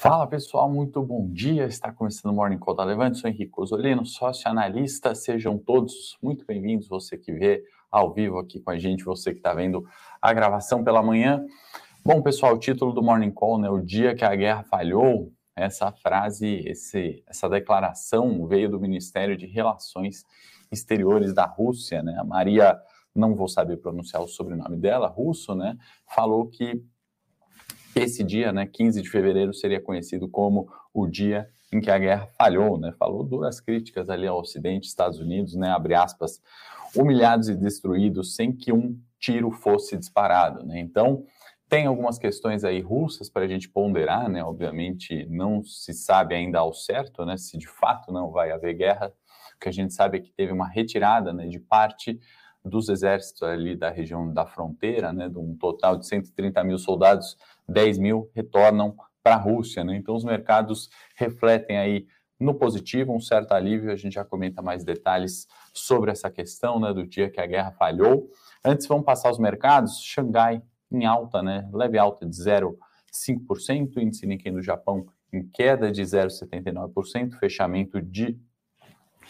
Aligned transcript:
Fala 0.00 0.26
pessoal, 0.26 0.66
muito 0.66 1.02
bom 1.02 1.28
dia. 1.30 1.66
Está 1.66 1.92
começando 1.92 2.32
o 2.32 2.34
Morning 2.34 2.56
Call 2.56 2.74
da 2.74 2.82
Levante. 2.82 3.18
Sou 3.18 3.28
Henrique 3.28 3.52
Osolino, 3.54 4.06
sócio 4.06 4.48
analista. 4.48 5.14
Sejam 5.14 5.58
todos 5.58 6.16
muito 6.22 6.42
bem-vindos. 6.46 6.88
Você 6.88 7.18
que 7.18 7.30
vê 7.30 7.62
ao 7.90 8.10
vivo 8.10 8.38
aqui 8.38 8.58
com 8.60 8.70
a 8.70 8.78
gente, 8.78 9.04
você 9.04 9.30
que 9.30 9.40
está 9.40 9.52
vendo 9.52 9.86
a 10.22 10.32
gravação 10.32 10.82
pela 10.82 11.02
manhã. 11.02 11.44
Bom, 12.02 12.22
pessoal, 12.22 12.54
o 12.54 12.58
título 12.58 12.94
do 12.94 13.02
Morning 13.02 13.30
Call, 13.30 13.58
né? 13.58 13.68
O 13.68 13.78
dia 13.78 14.14
que 14.14 14.24
a 14.24 14.34
guerra 14.34 14.62
falhou. 14.62 15.34
Essa 15.54 15.92
frase, 15.92 16.66
esse, 16.66 17.22
essa 17.26 17.46
declaração 17.46 18.46
veio 18.46 18.70
do 18.70 18.80
Ministério 18.80 19.36
de 19.36 19.44
Relações 19.44 20.24
Exteriores 20.72 21.34
da 21.34 21.44
Rússia, 21.44 22.02
né? 22.02 22.16
A 22.18 22.24
Maria, 22.24 22.80
não 23.14 23.34
vou 23.34 23.48
saber 23.48 23.76
pronunciar 23.76 24.22
o 24.22 24.26
sobrenome 24.26 24.78
dela, 24.78 25.08
russo, 25.08 25.54
né? 25.54 25.76
Falou 26.06 26.46
que 26.46 26.82
esse 28.02 28.24
dia, 28.24 28.52
né, 28.52 28.66
15 28.66 29.02
de 29.02 29.10
fevereiro, 29.10 29.52
seria 29.52 29.80
conhecido 29.80 30.28
como 30.28 30.68
o 30.92 31.06
dia 31.06 31.48
em 31.72 31.80
que 31.80 31.90
a 31.90 31.98
guerra 31.98 32.26
falhou, 32.36 32.78
né? 32.78 32.92
Falou 32.98 33.22
duras 33.22 33.60
críticas 33.60 34.10
ali 34.10 34.26
ao 34.26 34.40
Ocidente, 34.40 34.88
Estados 34.88 35.20
Unidos, 35.20 35.54
né? 35.54 35.70
Abre 35.70 35.94
aspas, 35.94 36.42
humilhados 36.96 37.48
e 37.48 37.54
destruídos 37.54 38.34
sem 38.34 38.52
que 38.52 38.72
um 38.72 38.98
tiro 39.18 39.50
fosse 39.50 39.96
disparado, 39.96 40.64
né? 40.66 40.80
Então, 40.80 41.24
tem 41.68 41.86
algumas 41.86 42.18
questões 42.18 42.64
aí 42.64 42.80
russas 42.80 43.30
para 43.30 43.44
a 43.44 43.48
gente 43.48 43.68
ponderar, 43.68 44.28
né? 44.28 44.42
Obviamente, 44.42 45.24
não 45.30 45.62
se 45.62 45.92
sabe 45.94 46.34
ainda 46.34 46.58
ao 46.58 46.74
certo, 46.74 47.24
né? 47.24 47.36
Se 47.36 47.56
de 47.56 47.68
fato 47.68 48.12
não 48.12 48.32
vai 48.32 48.50
haver 48.50 48.74
guerra. 48.74 49.12
O 49.54 49.60
que 49.60 49.68
a 49.68 49.72
gente 49.72 49.94
sabe 49.94 50.18
é 50.18 50.20
que 50.20 50.32
teve 50.32 50.52
uma 50.52 50.66
retirada, 50.66 51.32
né? 51.32 51.46
De 51.46 51.60
parte 51.60 52.18
dos 52.64 52.88
exércitos 52.88 53.42
ali 53.44 53.76
da 53.76 53.88
região 53.88 54.32
da 54.32 54.44
fronteira, 54.44 55.12
né? 55.12 55.28
De 55.28 55.38
um 55.38 55.54
total 55.54 55.96
de 55.96 56.06
130 56.08 56.64
mil 56.64 56.76
soldados 56.76 57.36
10 57.70 57.98
mil 57.98 58.30
retornam 58.34 58.94
para 59.22 59.34
a 59.34 59.38
Rússia. 59.38 59.84
Né? 59.84 59.96
Então, 59.96 60.14
os 60.14 60.24
mercados 60.24 60.90
refletem 61.14 61.78
aí 61.78 62.06
no 62.38 62.54
positivo 62.54 63.14
um 63.14 63.20
certo 63.20 63.52
alívio. 63.52 63.92
A 63.92 63.96
gente 63.96 64.14
já 64.14 64.24
comenta 64.24 64.62
mais 64.62 64.84
detalhes 64.84 65.46
sobre 65.72 66.10
essa 66.10 66.30
questão 66.30 66.80
né, 66.80 66.92
do 66.92 67.06
dia 67.06 67.30
que 67.30 67.40
a 67.40 67.46
guerra 67.46 67.70
falhou. 67.72 68.28
Antes, 68.64 68.86
vamos 68.86 69.04
passar 69.04 69.30
os 69.30 69.38
mercados. 69.38 70.00
Xangai 70.00 70.62
em 70.90 71.04
alta, 71.04 71.42
né? 71.42 71.68
leve 71.72 71.98
alta 71.98 72.26
de 72.26 72.36
0,5%. 72.36 73.96
Índice 73.98 74.26
Nikkei 74.26 74.52
do 74.52 74.62
Japão 74.62 75.06
em 75.32 75.46
queda 75.46 75.92
de 75.92 76.02
0,79%. 76.02 77.34
Fechamento 77.34 78.00
de 78.00 78.38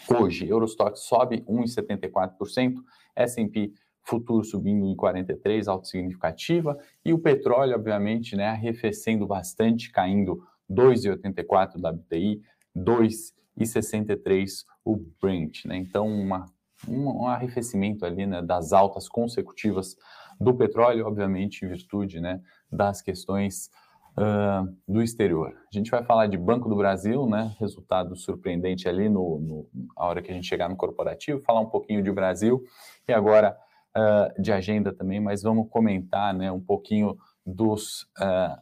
hoje. 0.09 0.47
Eurostock 0.47 0.97
sobe 0.97 1.41
1,74%. 1.41 2.75
S&P 3.15 3.73
futuro 4.11 4.43
subindo 4.43 4.85
em 4.85 4.95
43, 4.95 5.69
alta 5.69 5.85
significativa, 5.85 6.77
e 7.05 7.13
o 7.13 7.19
petróleo, 7.19 7.75
obviamente, 7.75 8.35
né, 8.35 8.47
arrefecendo 8.47 9.25
bastante, 9.25 9.89
caindo 9.89 10.43
2,84 10.69 11.79
da 11.79 11.93
BTI, 11.93 12.41
2,63 12.75 14.65
o 14.83 14.97
Brent, 15.21 15.65
né? 15.65 15.77
Então, 15.77 16.07
uma, 16.07 16.45
um, 16.87 17.23
um 17.23 17.27
arrefecimento 17.27 18.05
ali, 18.05 18.25
né, 18.25 18.41
das 18.41 18.73
altas 18.73 19.07
consecutivas 19.07 19.95
do 20.39 20.53
petróleo, 20.53 21.07
obviamente, 21.07 21.63
em 21.63 21.69
virtude, 21.69 22.19
né, 22.19 22.41
das 22.69 23.01
questões 23.01 23.69
uh, 24.17 24.75
do 24.85 25.01
exterior. 25.01 25.53
A 25.71 25.77
gente 25.77 25.89
vai 25.89 26.03
falar 26.03 26.27
de 26.27 26.37
Banco 26.37 26.67
do 26.67 26.75
Brasil, 26.75 27.27
né, 27.27 27.55
resultado 27.59 28.15
surpreendente 28.15 28.89
ali 28.89 29.07
no, 29.07 29.39
no 29.39 29.69
a 29.95 30.05
hora 30.07 30.21
que 30.21 30.31
a 30.31 30.33
gente 30.33 30.47
chegar 30.47 30.67
no 30.67 30.75
corporativo, 30.75 31.39
falar 31.41 31.61
um 31.61 31.69
pouquinho 31.69 32.03
de 32.03 32.11
Brasil, 32.11 32.61
e 33.07 33.13
agora 33.13 33.55
uh, 33.95 34.41
de 34.41 34.51
agenda 34.51 34.93
também, 34.93 35.19
mas 35.19 35.43
vamos 35.43 35.69
comentar 35.69 36.33
né, 36.33 36.51
um 36.51 36.59
pouquinho 36.59 37.17
dos, 37.45 38.03
uh, 38.19 38.57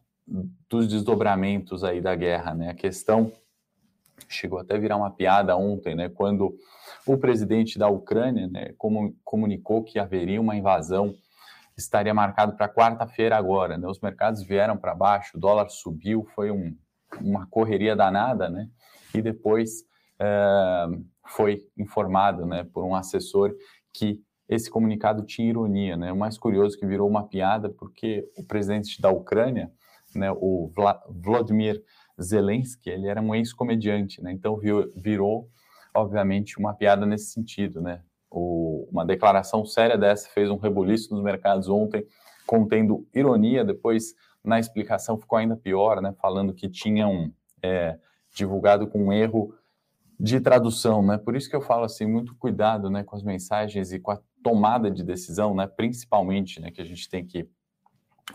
dos 0.70 0.88
desdobramentos 0.88 1.84
aí 1.84 2.02
da 2.02 2.16
guerra, 2.16 2.54
né? 2.54 2.70
A 2.70 2.76
questão 2.76 3.32
chegou 4.28 4.60
até 4.60 4.76
a 4.76 4.80
virar 4.80 4.98
uma 4.98 5.12
piada 5.12 5.56
ontem, 5.56 5.96
né? 5.96 6.10
Quando 6.10 6.56
o 7.06 7.18
presidente 7.18 7.80
da 7.80 7.88
Ucrânia 7.88 8.48
né, 8.48 8.74
comunicou 9.24 9.84
que 9.84 9.98
haveria 10.00 10.42
uma 10.42 10.56
invasão, 10.56 11.14
estaria 11.78 12.14
marcado 12.14 12.56
para 12.56 12.68
quarta-feira 12.68 13.38
agora, 13.38 13.78
né? 13.78 13.88
Os 13.88 14.00
mercados 14.00 14.44
vieram 14.44 14.78
para 14.78 14.94
baixo, 14.94 15.38
o 15.38 15.40
dólar 15.40 15.70
subiu, 15.70 16.28
foi 16.36 16.52
um, 16.52 16.76
uma 17.22 17.48
correria 17.48 17.96
danada, 17.96 18.50
né? 18.50 18.70
E 19.14 19.22
depois 19.22 19.82
uh, 20.20 21.06
foi 21.26 21.64
informado, 21.78 22.46
né, 22.46 22.64
por 22.64 22.84
um 22.84 22.96
assessor 22.96 23.54
que 23.94 24.22
esse 24.50 24.70
comunicado 24.70 25.24
tinha 25.24 25.48
ironia, 25.48 25.96
né? 25.96 26.12
O 26.12 26.18
mais 26.18 26.38
curioso 26.38 26.78
que 26.78 26.86
virou 26.86 27.08
uma 27.08 27.28
piada 27.28 27.70
porque 27.70 28.28
o 28.36 28.44
presidente 28.44 29.00
da 29.00 29.12
Ucrânia, 29.12 29.72
né, 30.16 30.32
o 30.32 30.72
Vla 30.76 31.00
Vladimir 31.08 31.84
Zelensky, 32.20 32.90
ele 32.90 33.08
era 33.08 33.22
um 33.22 33.36
ex-comediante, 33.36 34.24
né? 34.24 34.32
Então 34.32 34.60
virou, 34.96 35.48
obviamente, 35.94 36.58
uma 36.58 36.74
piada 36.74 37.06
nesse 37.06 37.32
sentido, 37.32 37.80
né? 37.80 38.02
O, 38.32 38.88
uma 38.92 39.06
declaração 39.06 39.64
séria 39.66 39.98
dessa 39.98 40.28
fez 40.30 40.50
um 40.50 40.58
rebuliço 40.58 41.14
nos 41.14 41.24
mercados 41.24 41.70
ontem, 41.70 42.04
contendo 42.48 43.08
ironia. 43.14 43.64
Depois, 43.64 44.16
na 44.44 44.60
explicação, 44.60 45.16
ficou 45.16 45.38
ainda 45.38 45.56
pior, 45.56 46.02
né? 46.02 46.12
Falando 46.20 46.56
que 46.56 46.68
tinham 46.68 47.32
é, 47.62 48.00
divulgado 48.34 48.88
com 48.88 49.06
um 49.06 49.14
erro 49.14 49.54
de 50.20 50.40
tradução, 50.42 51.06
né? 51.06 51.20
Por 51.20 51.36
isso 51.36 51.48
que 51.50 51.56
eu 51.56 51.62
falo 51.62 51.84
assim, 51.84 52.06
muito 52.06 52.36
cuidado, 52.36 52.90
né, 52.90 53.04
com 53.04 53.16
as 53.16 53.24
mensagens 53.24 53.94
e 53.94 54.00
com 54.00 54.12
a 54.12 54.20
tomada 54.44 54.90
de 54.90 55.04
decisão, 55.04 55.54
né, 55.56 55.68
principalmente, 55.68 56.60
né, 56.60 56.72
que 56.72 56.82
a 56.82 56.86
gente 56.86 57.10
tem 57.10 57.26
que 57.26 57.48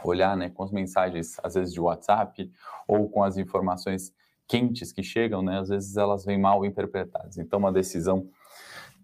olhar, 0.03 0.37
né, 0.37 0.51
com 0.51 0.63
as 0.63 0.71
mensagens, 0.71 1.37
às 1.43 1.55
vezes 1.55 1.73
de 1.73 1.81
WhatsApp 1.81 2.51
ou 2.87 3.09
com 3.09 3.23
as 3.23 3.37
informações 3.37 4.13
quentes 4.47 4.93
que 4.93 5.03
chegam, 5.03 5.43
né, 5.43 5.61
às 5.61 5.69
vezes 5.69 5.97
elas 5.97 6.25
vêm 6.25 6.39
mal 6.39 6.65
interpretadas. 6.65 7.39
Então, 7.39 7.59
uma 7.59 7.73
decisão 7.73 8.29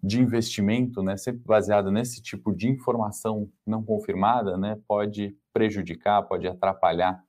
de 0.03 0.19
investimento, 0.19 1.01
né, 1.01 1.15
sempre 1.17 1.41
baseada 1.45 1.91
nesse 1.91 2.21
tipo 2.21 2.53
de 2.53 2.67
informação 2.67 3.49
não 3.65 3.83
confirmada, 3.83 4.57
né, 4.57 4.77
pode 4.87 5.35
prejudicar, 5.53 6.23
pode 6.23 6.47
atrapalhar, 6.47 7.23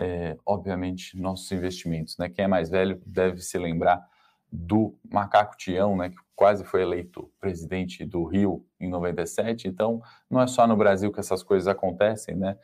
é, 0.00 0.36
obviamente, 0.44 1.18
nossos 1.18 1.50
investimentos, 1.52 2.16
né. 2.18 2.28
Quem 2.28 2.44
é 2.44 2.48
mais 2.48 2.68
velho 2.68 3.00
deve 3.06 3.40
se 3.40 3.58
lembrar 3.58 4.06
do 4.50 4.96
Macaco 5.10 5.56
Tião, 5.56 5.96
né, 5.96 6.08
que 6.10 6.16
quase 6.34 6.64
foi 6.64 6.82
eleito 6.82 7.30
presidente 7.40 8.04
do 8.04 8.24
Rio 8.24 8.64
em 8.80 8.88
97. 8.88 9.68
Então, 9.68 10.00
não 10.30 10.40
é 10.40 10.46
só 10.46 10.66
no 10.66 10.76
Brasil 10.76 11.12
que 11.12 11.20
essas 11.20 11.42
coisas 11.42 11.68
acontecem, 11.68 12.34
né? 12.36 12.56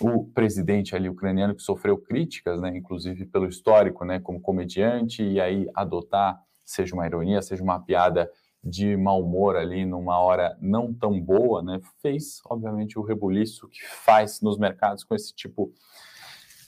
O 0.00 0.24
presidente 0.24 0.94
ali 0.94 1.08
ucraniano 1.08 1.54
que 1.54 1.62
sofreu 1.62 1.96
críticas, 1.96 2.60
né, 2.60 2.76
inclusive 2.76 3.24
pelo 3.24 3.48
histórico, 3.48 4.04
né, 4.04 4.20
como 4.20 4.40
comediante, 4.40 5.22
e 5.22 5.40
aí 5.40 5.68
adotar, 5.74 6.40
seja 6.64 6.94
uma 6.94 7.06
ironia, 7.06 7.40
seja 7.40 7.62
uma 7.62 7.80
piada 7.80 8.30
de 8.62 8.96
mau 8.96 9.22
humor 9.22 9.56
ali 9.56 9.84
numa 9.84 10.18
hora 10.18 10.56
não 10.60 10.92
tão 10.92 11.20
boa, 11.20 11.62
né, 11.62 11.80
fez, 12.00 12.40
obviamente, 12.46 12.98
o 12.98 13.02
rebuliço 13.02 13.68
que 13.68 13.84
faz 13.84 14.40
nos 14.40 14.58
mercados 14.58 15.04
com 15.04 15.14
esse 15.14 15.34
tipo 15.34 15.72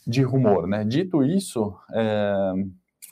de 0.06 0.22
rumor, 0.22 0.66
né. 0.66 0.84
Dito 0.84 1.24
isso, 1.24 1.76
é 1.92 2.52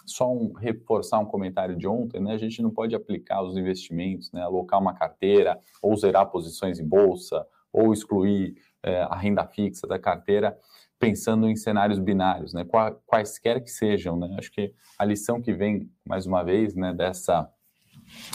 só 0.05 0.33
um, 0.33 0.53
reforçar 0.53 1.19
um 1.19 1.25
comentário 1.25 1.77
de 1.77 1.87
ontem, 1.87 2.21
né? 2.21 2.35
A 2.35 2.39
gente 2.39 2.63
não 2.63 2.71
pode 2.71 2.95
aplicar 2.95 3.43
os 3.43 3.57
investimentos, 3.57 4.31
né? 4.33 4.43
Alocar 4.43 4.81
uma 4.81 4.95
carteira, 4.95 5.59
ou 5.83 5.97
zerar 5.97 6.31
posições 6.31 6.79
em 6.79 6.87
bolsa, 6.87 7.47
ou 7.73 7.93
excluir 7.93 8.55
é, 8.83 9.03
a 9.03 9.17
renda 9.17 9.47
fixa 9.47 9.87
da 9.87 9.99
carteira, 9.99 10.57
pensando 10.99 11.49
em 11.49 11.57
cenários 11.57 11.99
binários, 11.99 12.55
né? 12.55 12.65
Quaisquer 13.07 13.63
que 13.63 13.71
sejam, 13.71 14.17
né? 14.17 14.35
Acho 14.39 14.51
que 14.53 14.73
a 14.99 15.05
lição 15.05 15.41
que 15.41 15.53
vem, 15.53 15.91
mais 16.07 16.27
uma 16.27 16.43
vez, 16.43 16.75
né, 16.75 16.95
dessa, 16.95 17.51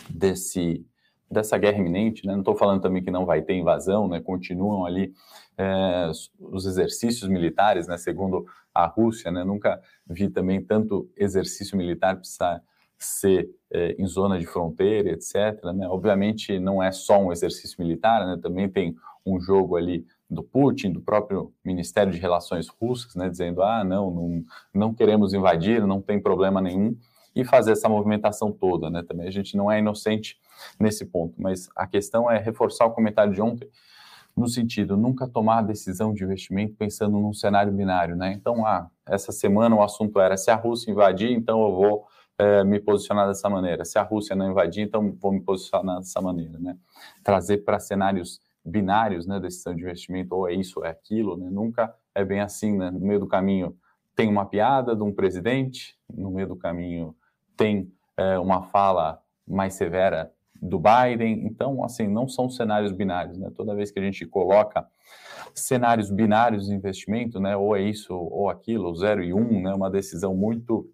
desse, 0.09 0.85
dessa 1.29 1.57
guerra 1.57 1.77
iminente, 1.77 2.25
né? 2.25 2.33
Não 2.33 2.39
estou 2.39 2.55
falando 2.55 2.81
também 2.81 3.03
que 3.03 3.11
não 3.11 3.25
vai 3.25 3.41
ter 3.41 3.53
invasão, 3.53 4.07
né? 4.07 4.19
Continuam 4.19 4.85
ali 4.85 5.13
é, 5.57 6.09
os 6.39 6.65
exercícios 6.65 7.29
militares, 7.29 7.87
né? 7.87 7.97
Segundo 7.97 8.45
a 8.73 8.85
Rússia, 8.85 9.31
né? 9.31 9.43
Nunca 9.43 9.79
vi 10.07 10.29
também 10.29 10.63
tanto 10.63 11.09
exercício 11.15 11.77
militar 11.77 12.15
precisar 12.15 12.61
ser 12.97 13.49
é, 13.71 13.95
em 13.97 14.05
zona 14.05 14.37
de 14.37 14.45
fronteira, 14.45 15.11
etc. 15.11 15.63
Né? 15.73 15.87
Obviamente 15.87 16.59
não 16.59 16.83
é 16.83 16.91
só 16.91 17.17
um 17.17 17.31
exercício 17.31 17.77
militar, 17.79 18.25
né? 18.25 18.37
Também 18.41 18.67
tem 18.67 18.95
um 19.25 19.39
jogo 19.39 19.77
ali 19.77 20.05
do 20.29 20.43
Putin, 20.43 20.91
do 20.91 21.01
próprio 21.01 21.53
Ministério 21.63 22.11
de 22.11 22.19
Relações 22.19 22.67
Russas? 22.67 23.13
Dizendo, 23.29 23.63
ah, 23.63 23.83
não, 23.83 24.11
não, 24.11 24.43
não 24.73 24.93
queremos 24.93 25.33
invadir, 25.33 25.85
não 25.85 26.01
tem 26.01 26.19
problema 26.19 26.61
nenhum 26.61 26.95
e 27.41 27.45
fazer 27.45 27.71
essa 27.71 27.89
movimentação 27.89 28.51
toda, 28.51 28.89
né? 28.89 29.03
Também 29.03 29.27
a 29.27 29.31
gente 29.31 29.55
não 29.55 29.71
é 29.71 29.79
inocente 29.79 30.37
nesse 30.79 31.05
ponto, 31.05 31.35
mas 31.37 31.69
a 31.75 31.87
questão 31.87 32.29
é 32.29 32.37
reforçar 32.37 32.85
o 32.85 32.91
comentário 32.91 33.33
de 33.33 33.41
ontem 33.41 33.69
no 34.35 34.47
sentido 34.47 34.95
nunca 34.95 35.27
tomar 35.27 35.59
a 35.59 35.61
decisão 35.61 36.13
de 36.13 36.23
investimento 36.23 36.75
pensando 36.75 37.19
num 37.19 37.33
cenário 37.33 37.71
binário, 37.71 38.15
né? 38.15 38.31
Então, 38.31 38.65
ah, 38.65 38.89
essa 39.05 39.31
semana 39.31 39.75
o 39.75 39.83
assunto 39.83 40.19
era 40.19 40.37
se 40.37 40.49
a 40.49 40.55
Rússia 40.55 40.91
invadir, 40.91 41.31
então 41.31 41.61
eu 41.61 41.75
vou 41.75 42.07
é, 42.37 42.63
me 42.63 42.79
posicionar 42.79 43.27
dessa 43.27 43.49
maneira. 43.49 43.83
Se 43.83 43.99
a 43.99 44.01
Rússia 44.01 44.35
não 44.35 44.49
invadir, 44.49 44.81
então 44.81 45.11
vou 45.19 45.33
me 45.33 45.41
posicionar 45.41 45.97
dessa 45.97 46.21
maneira, 46.21 46.57
né? 46.57 46.77
Trazer 47.21 47.59
para 47.59 47.79
cenários 47.79 48.39
binários, 48.63 49.27
né? 49.27 49.39
Decisão 49.39 49.75
de 49.75 49.81
investimento, 49.81 50.33
ou 50.33 50.47
é 50.47 50.53
isso 50.53 50.79
ou 50.79 50.85
é 50.85 50.89
aquilo, 50.89 51.35
né? 51.35 51.49
Nunca 51.49 51.93
é 52.15 52.23
bem 52.23 52.39
assim, 52.39 52.77
né? 52.77 52.89
No 52.89 52.99
meio 52.99 53.19
do 53.19 53.27
caminho 53.27 53.75
tem 54.15 54.29
uma 54.29 54.45
piada 54.45 54.95
de 54.95 55.03
um 55.03 55.13
presidente, 55.13 55.95
no 56.13 56.31
meio 56.31 56.47
do 56.47 56.55
caminho 56.55 57.15
tem 57.59 57.91
é, 58.15 58.39
uma 58.39 58.63
fala 58.63 59.21
mais 59.45 59.73
severa 59.73 60.31
do 60.61 60.79
Biden. 60.79 61.45
Então, 61.45 61.83
assim, 61.83 62.07
não 62.07 62.25
são 62.25 62.49
cenários 62.49 62.93
binários, 62.93 63.37
né? 63.37 63.51
Toda 63.53 63.75
vez 63.75 63.91
que 63.91 63.99
a 63.99 64.01
gente 64.01 64.25
coloca 64.25 64.87
cenários 65.53 66.09
binários 66.09 66.67
de 66.67 66.73
investimento, 66.73 67.37
né? 67.37 67.57
Ou 67.57 67.75
é 67.75 67.81
isso 67.81 68.15
ou 68.15 68.49
aquilo, 68.49 68.95
zero 68.95 69.21
e 69.21 69.33
um, 69.33 69.61
né? 69.61 69.73
Uma 69.73 69.91
decisão 69.91 70.33
muito 70.33 70.89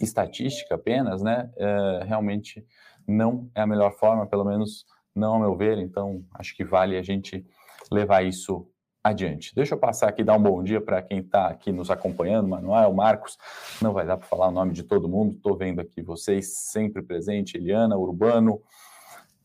estatística 0.00 0.76
apenas, 0.76 1.22
né? 1.22 1.50
É, 1.56 2.04
realmente 2.04 2.64
não 3.06 3.50
é 3.52 3.62
a 3.62 3.66
melhor 3.66 3.92
forma, 3.92 4.26
pelo 4.26 4.44
menos 4.44 4.86
não 5.14 5.34
ao 5.34 5.40
meu 5.40 5.56
ver. 5.56 5.78
Então, 5.78 6.24
acho 6.34 6.56
que 6.56 6.64
vale 6.64 6.96
a 6.96 7.02
gente 7.02 7.44
levar 7.90 8.24
isso 8.24 8.68
adiante. 9.04 9.54
Deixa 9.54 9.74
eu 9.74 9.78
passar 9.78 10.08
aqui 10.08 10.24
dar 10.24 10.34
um 10.34 10.42
bom 10.42 10.62
dia 10.62 10.80
para 10.80 11.02
quem 11.02 11.18
está 11.18 11.48
aqui 11.48 11.70
nos 11.70 11.90
acompanhando, 11.90 12.48
Manuel, 12.48 12.90
Marcos, 12.94 13.38
não 13.82 13.92
vai 13.92 14.06
dar 14.06 14.16
para 14.16 14.26
falar 14.26 14.48
o 14.48 14.50
nome 14.50 14.72
de 14.72 14.82
todo 14.82 15.06
mundo, 15.06 15.34
estou 15.36 15.54
vendo 15.54 15.78
aqui 15.78 16.00
vocês 16.00 16.56
sempre 16.56 17.02
presente, 17.02 17.58
Eliana, 17.58 17.98
Urbano, 17.98 18.62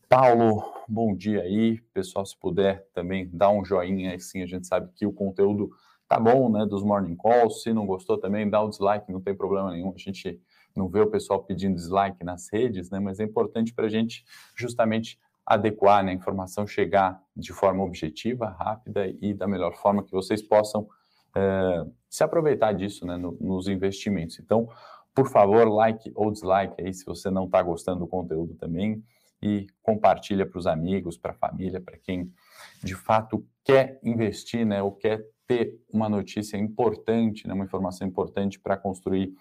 Paulo, 0.08 0.64
bom 0.88 1.14
dia 1.14 1.42
aí, 1.42 1.78
pessoal, 1.92 2.24
se 2.24 2.34
puder 2.34 2.86
também 2.94 3.28
dar 3.30 3.50
um 3.50 3.62
joinha, 3.62 4.14
assim 4.14 4.42
a 4.42 4.46
gente 4.46 4.66
sabe 4.66 4.90
que 4.94 5.04
o 5.04 5.12
conteúdo 5.12 5.70
tá 6.08 6.18
bom, 6.18 6.50
né, 6.50 6.64
dos 6.64 6.82
Morning 6.82 7.14
Calls, 7.14 7.62
se 7.62 7.70
não 7.74 7.86
gostou 7.86 8.16
também, 8.16 8.48
dá 8.48 8.62
o 8.62 8.66
um 8.66 8.70
dislike, 8.70 9.12
não 9.12 9.20
tem 9.20 9.34
problema 9.34 9.70
nenhum, 9.72 9.92
a 9.94 9.98
gente 9.98 10.40
não 10.74 10.88
vê 10.88 11.00
o 11.00 11.10
pessoal 11.10 11.42
pedindo 11.42 11.74
dislike 11.74 12.24
nas 12.24 12.50
redes, 12.50 12.88
né, 12.88 12.98
mas 12.98 13.20
é 13.20 13.24
importante 13.24 13.74
para 13.74 13.84
a 13.84 13.90
gente 13.90 14.24
justamente 14.56 15.18
adequar, 15.50 16.04
né, 16.04 16.12
a 16.12 16.14
informação 16.14 16.64
chegar 16.64 17.20
de 17.34 17.52
forma 17.52 17.82
objetiva, 17.82 18.46
rápida 18.56 19.12
e 19.20 19.34
da 19.34 19.48
melhor 19.48 19.74
forma 19.74 20.04
que 20.04 20.12
vocês 20.12 20.40
possam 20.40 20.86
é, 21.34 21.84
se 22.08 22.22
aproveitar 22.22 22.72
disso 22.72 23.04
né, 23.04 23.16
no, 23.16 23.36
nos 23.40 23.66
investimentos. 23.66 24.38
Então, 24.38 24.68
por 25.12 25.28
favor, 25.28 25.68
like 25.68 26.12
ou 26.14 26.30
dislike 26.30 26.80
aí 26.80 26.94
se 26.94 27.04
você 27.04 27.30
não 27.30 27.46
está 27.46 27.60
gostando 27.64 27.98
do 27.98 28.06
conteúdo 28.06 28.54
também 28.54 29.02
e 29.42 29.66
compartilha 29.82 30.46
para 30.46 30.56
os 30.56 30.68
amigos, 30.68 31.18
para 31.18 31.32
a 31.32 31.34
família, 31.34 31.80
para 31.80 31.98
quem 31.98 32.32
de 32.80 32.94
fato 32.94 33.44
quer 33.64 33.98
investir, 34.04 34.64
né, 34.64 34.80
ou 34.80 34.92
quer 34.92 35.20
ter 35.48 35.80
uma 35.92 36.08
notícia 36.08 36.56
importante, 36.56 37.48
né, 37.48 37.54
uma 37.54 37.64
informação 37.64 38.06
importante 38.06 38.60
para 38.60 38.76
construir 38.76 39.34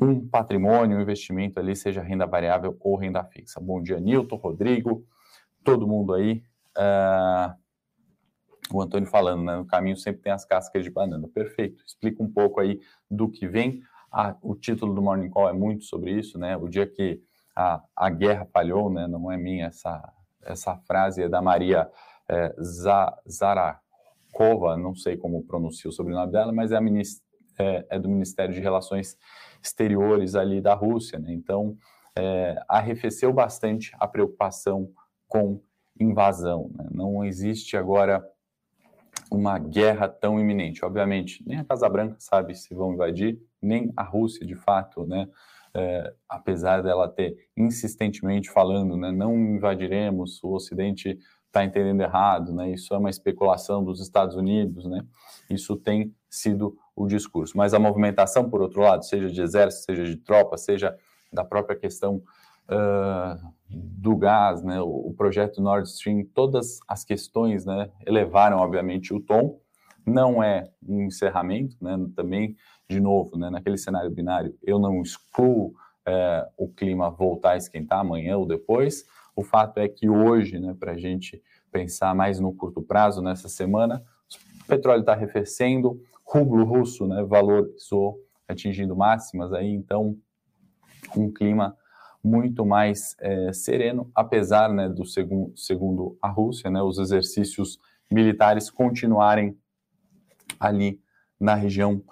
um 0.00 0.24
patrimônio, 0.24 0.98
um 0.98 1.00
investimento 1.02 1.58
ali, 1.58 1.74
seja 1.74 2.00
renda 2.00 2.26
variável 2.26 2.76
ou 2.78 2.94
renda 2.94 3.24
fixa. 3.24 3.58
Bom 3.60 3.82
dia, 3.82 3.98
Nilton, 3.98 4.36
Rodrigo, 4.36 5.04
todo 5.64 5.86
mundo 5.86 6.14
aí. 6.14 6.42
Uh, 6.76 7.62
o 8.72 8.80
Antônio 8.80 9.08
falando, 9.08 9.44
né? 9.44 9.56
No 9.56 9.66
caminho 9.66 9.96
sempre 9.96 10.22
tem 10.22 10.32
as 10.32 10.44
cascas 10.44 10.82
de 10.82 10.90
banana. 10.90 11.28
Perfeito. 11.28 11.82
Explica 11.86 12.22
um 12.22 12.30
pouco 12.30 12.60
aí 12.60 12.80
do 13.10 13.28
que 13.28 13.46
vem. 13.46 13.82
Ah, 14.10 14.36
o 14.42 14.54
título 14.54 14.94
do 14.94 15.02
Morning 15.02 15.30
Call 15.30 15.48
é 15.48 15.52
muito 15.52 15.84
sobre 15.84 16.12
isso, 16.12 16.38
né? 16.38 16.56
O 16.56 16.68
dia 16.68 16.86
que 16.86 17.22
a, 17.54 17.82
a 17.96 18.10
guerra 18.10 18.46
falhou, 18.46 18.90
né? 18.90 19.06
Não 19.06 19.30
é 19.30 19.36
minha 19.36 19.66
essa, 19.66 20.12
essa 20.42 20.76
frase, 20.86 21.22
é 21.22 21.28
da 21.28 21.42
Maria 21.42 21.90
é, 22.28 22.54
Zarakova, 23.28 24.76
não 24.76 24.94
sei 24.94 25.16
como 25.16 25.44
pronuncia 25.44 25.90
o 25.90 25.92
sobrenome 25.92 26.32
dela, 26.32 26.52
mas 26.52 26.72
é, 26.72 26.78
é, 27.58 27.86
é 27.90 27.98
do 27.98 28.08
Ministério 28.08 28.54
de 28.54 28.60
Relações 28.60 29.16
Exteriores 29.62 30.34
ali 30.34 30.60
da 30.60 30.74
Rússia, 30.74 31.18
né? 31.18 31.32
Então, 31.32 31.76
é, 32.16 32.62
arrefeceu 32.68 33.32
bastante 33.32 33.92
a 33.98 34.06
preocupação 34.06 34.90
com 35.32 35.62
invasão. 35.98 36.70
Né? 36.74 36.88
Não 36.92 37.24
existe 37.24 37.74
agora 37.74 38.22
uma 39.30 39.58
guerra 39.58 40.06
tão 40.06 40.38
iminente. 40.38 40.84
Obviamente, 40.84 41.42
nem 41.46 41.58
a 41.58 41.64
Casa 41.64 41.88
Branca 41.88 42.16
sabe 42.18 42.54
se 42.54 42.74
vão 42.74 42.92
invadir, 42.92 43.40
nem 43.60 43.90
a 43.96 44.02
Rússia, 44.02 44.46
de 44.46 44.54
fato, 44.54 45.06
né? 45.06 45.26
É, 45.74 46.12
apesar 46.28 46.82
dela 46.82 47.08
ter 47.08 47.34
insistentemente 47.56 48.50
falando, 48.50 48.94
né, 48.94 49.10
não 49.10 49.34
invadiremos, 49.34 50.38
o 50.44 50.52
Ocidente 50.52 51.18
está 51.46 51.64
entendendo 51.64 52.02
errado, 52.02 52.52
né, 52.52 52.70
isso 52.70 52.92
é 52.92 52.98
uma 52.98 53.08
especulação 53.08 53.82
dos 53.82 53.98
Estados 53.98 54.36
Unidos, 54.36 54.84
né, 54.84 55.02
isso 55.48 55.74
tem 55.74 56.14
sido 56.28 56.76
o 56.94 57.06
discurso. 57.06 57.56
Mas 57.56 57.72
a 57.72 57.78
movimentação, 57.78 58.50
por 58.50 58.60
outro 58.60 58.82
lado, 58.82 59.02
seja 59.06 59.30
de 59.30 59.40
exército, 59.40 59.84
seja 59.86 60.04
de 60.04 60.18
tropa, 60.18 60.58
seja 60.58 60.94
da 61.32 61.42
própria 61.42 61.74
questão 61.74 62.22
uh, 62.72 63.52
do 63.68 64.16
gás, 64.16 64.62
né, 64.62 64.80
o, 64.80 65.14
projeto 65.16 65.60
Nord 65.60 65.88
Stream, 65.88 66.24
todas 66.34 66.80
as 66.88 67.04
questões 67.04 67.64
né, 67.64 67.90
elevaram, 68.06 68.58
obviamente, 68.58 69.14
o 69.14 69.20
tom. 69.20 69.60
Não 70.04 70.42
é 70.42 70.70
um 70.86 71.02
encerramento, 71.02 71.76
né, 71.80 71.96
também, 72.16 72.56
de 72.88 73.00
novo, 73.00 73.38
né, 73.38 73.50
naquele 73.50 73.78
cenário 73.78 74.10
binário, 74.10 74.54
eu 74.62 74.78
não 74.78 75.00
excluo 75.00 75.74
o 76.58 76.68
clima 76.68 77.08
voltar 77.10 77.52
a 77.52 77.56
esquentar 77.56 78.00
amanhã 78.00 78.36
ou 78.36 78.44
depois. 78.44 79.04
O 79.36 79.44
fato 79.44 79.78
é 79.78 79.88
que 79.88 80.08
hoje, 80.08 80.58
né, 80.58 80.74
para 80.78 80.92
a 80.92 80.98
gente 80.98 81.40
pensar 81.70 82.12
mais 82.12 82.40
no 82.40 82.52
curto 82.52 82.82
prazo, 82.82 83.22
nessa 83.22 83.48
semana, 83.48 84.02
o 84.64 84.66
petróleo 84.66 85.00
está 85.00 85.12
arrefecendo, 85.12 86.00
rublo 86.24 86.64
russo 86.64 87.06
né, 87.06 87.22
valorizou, 87.22 88.18
atingindo 88.48 88.96
máximas 88.96 89.52
aí, 89.52 89.68
então 89.68 90.16
um 91.16 91.32
clima 91.32 91.76
muito 92.22 92.64
mais 92.64 93.16
é, 93.18 93.52
sereno, 93.52 94.10
apesar 94.14 94.72
né, 94.72 94.88
do 94.88 95.04
segundo, 95.04 95.56
segundo 95.56 96.16
a 96.22 96.28
Rússia, 96.28 96.70
né, 96.70 96.80
os 96.80 96.98
exercícios 96.98 97.78
militares 98.10 98.70
continuarem 98.70 99.56
ali 100.60 101.00
na 101.40 101.54
região 101.54 102.02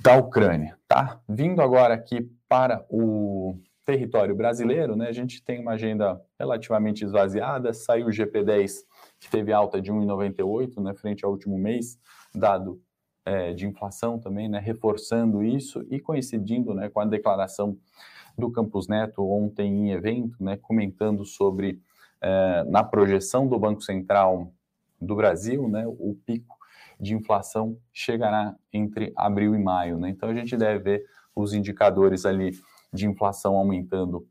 da 0.00 0.16
Ucrânia, 0.16 0.78
tá? 0.86 1.20
Vindo 1.28 1.60
agora 1.60 1.94
aqui 1.94 2.30
para 2.48 2.86
o 2.88 3.58
território 3.84 4.36
brasileiro, 4.36 4.94
né, 4.94 5.08
a 5.08 5.12
gente 5.12 5.42
tem 5.42 5.60
uma 5.60 5.72
agenda 5.72 6.20
relativamente 6.38 7.04
esvaziada, 7.04 7.72
saiu 7.72 8.06
o 8.06 8.10
GP10 8.10 8.84
que 9.18 9.30
teve 9.30 9.52
alta 9.52 9.80
de 9.80 9.92
1,98, 9.92 10.82
né, 10.82 10.94
frente 10.94 11.24
ao 11.24 11.32
último 11.32 11.58
mês, 11.58 11.98
dado 12.34 12.80
é, 13.26 13.52
de 13.52 13.66
inflação 13.66 14.18
também, 14.18 14.48
né, 14.48 14.60
reforçando 14.60 15.42
isso 15.42 15.84
e 15.90 15.98
coincidindo, 15.98 16.72
né, 16.72 16.88
com 16.88 17.00
a 17.00 17.04
declaração 17.04 17.76
do 18.38 18.50
Campus 18.50 18.86
Neto 18.86 19.28
ontem 19.28 19.88
em 19.88 19.90
evento, 19.90 20.42
né, 20.42 20.56
comentando 20.56 21.24
sobre, 21.24 21.82
é, 22.20 22.64
na 22.64 22.84
projeção 22.84 23.48
do 23.48 23.58
Banco 23.58 23.82
Central 23.82 24.52
do 25.00 25.16
Brasil, 25.16 25.68
né, 25.68 25.84
o 25.86 26.16
pico 26.24 26.56
de 27.00 27.14
inflação 27.14 27.76
chegará 27.92 28.54
entre 28.72 29.12
abril 29.16 29.54
e 29.54 29.58
maio. 29.58 29.98
Né? 29.98 30.08
Então 30.10 30.30
a 30.30 30.34
gente 30.34 30.56
deve 30.56 30.78
ver 30.82 31.06
os 31.34 31.52
indicadores 31.52 32.24
ali 32.24 32.52
de 32.92 33.06
inflação 33.06 33.56
aumentando 33.56 34.26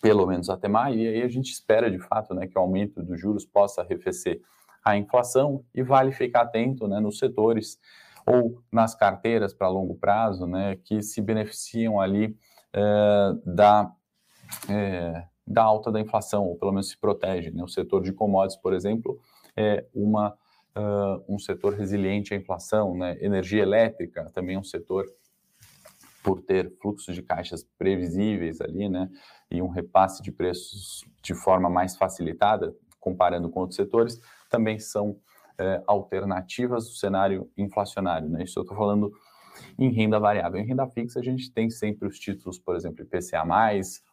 pelo 0.00 0.26
menos 0.26 0.50
até 0.50 0.68
maio, 0.68 0.98
e 1.00 1.08
aí 1.08 1.22
a 1.22 1.28
gente 1.28 1.50
espera 1.50 1.90
de 1.90 1.98
fato 1.98 2.34
né, 2.34 2.46
que 2.46 2.58
o 2.58 2.60
aumento 2.60 3.02
dos 3.02 3.18
juros 3.18 3.46
possa 3.46 3.80
arrefecer 3.80 4.42
a 4.84 4.96
inflação 4.96 5.64
e 5.74 5.82
vale 5.82 6.12
ficar 6.12 6.42
atento 6.42 6.86
né, 6.86 7.00
nos 7.00 7.18
setores 7.18 7.78
ou 8.26 8.62
nas 8.72 8.94
carteiras 8.94 9.52
para 9.54 9.68
longo 9.68 9.94
prazo 9.94 10.46
né, 10.46 10.76
que 10.84 11.02
se 11.02 11.20
beneficiam 11.20 12.00
ali 12.00 12.36
é, 12.72 13.32
da, 13.44 13.90
é, 14.68 15.24
da 15.46 15.62
alta 15.62 15.92
da 15.92 16.00
inflação, 16.00 16.44
ou 16.44 16.56
pelo 16.56 16.72
menos 16.72 16.88
se 16.88 16.98
protege. 16.98 17.50
Né? 17.50 17.62
O 17.62 17.68
setor 17.68 18.02
de 18.02 18.12
commodities, 18.12 18.60
por 18.60 18.72
exemplo, 18.72 19.18
é 19.56 19.86
uma, 19.94 20.30
uh, 20.76 21.24
um 21.28 21.38
setor 21.38 21.74
resiliente 21.74 22.34
à 22.34 22.36
inflação. 22.36 22.96
Né? 22.96 23.16
Energia 23.20 23.62
elétrica 23.62 24.30
também 24.34 24.56
é 24.56 24.58
um 24.58 24.64
setor 24.64 25.06
por 26.24 26.40
ter 26.40 26.72
fluxos 26.80 27.14
de 27.14 27.22
caixas 27.22 27.62
previsíveis 27.78 28.58
ali, 28.62 28.88
né, 28.88 29.10
e 29.50 29.60
um 29.60 29.68
repasse 29.68 30.22
de 30.22 30.32
preços 30.32 31.04
de 31.22 31.34
forma 31.34 31.68
mais 31.68 31.94
facilitada, 31.96 32.74
comparando 32.98 33.50
com 33.50 33.60
outros 33.60 33.76
setores, 33.76 34.18
também 34.54 34.78
são 34.78 35.16
é, 35.58 35.82
alternativas 35.84 36.84
do 36.84 36.94
cenário 36.94 37.50
inflacionário, 37.56 38.28
né? 38.28 38.44
Isso 38.44 38.58
eu 38.58 38.62
estou 38.62 38.76
falando 38.76 39.12
em 39.78 39.90
renda 39.90 40.20
variável. 40.20 40.60
Em 40.60 40.66
renda 40.66 40.86
fixa, 40.86 41.18
a 41.18 41.22
gente 41.22 41.52
tem 41.52 41.68
sempre 41.70 42.06
os 42.06 42.18
títulos, 42.18 42.58
por 42.58 42.76
exemplo, 42.76 43.02
IPCA, 43.02 43.44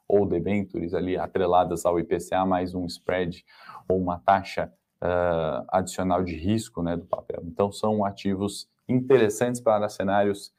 ou 0.08 0.26
debentures 0.26 0.94
ali 0.94 1.18
atreladas 1.18 1.86
ao 1.86 2.00
IPCA, 2.00 2.46
mais 2.46 2.74
um 2.74 2.86
spread 2.86 3.46
ou 3.88 4.00
uma 4.00 4.20
taxa 4.20 4.72
uh, 5.02 5.66
adicional 5.70 6.24
de 6.24 6.36
risco 6.36 6.82
né, 6.82 6.98
do 6.98 7.06
papel. 7.06 7.44
Então, 7.46 7.72
são 7.72 8.04
ativos 8.04 8.68
interessantes 8.90 9.62
para 9.62 9.88
cenários 9.90 10.52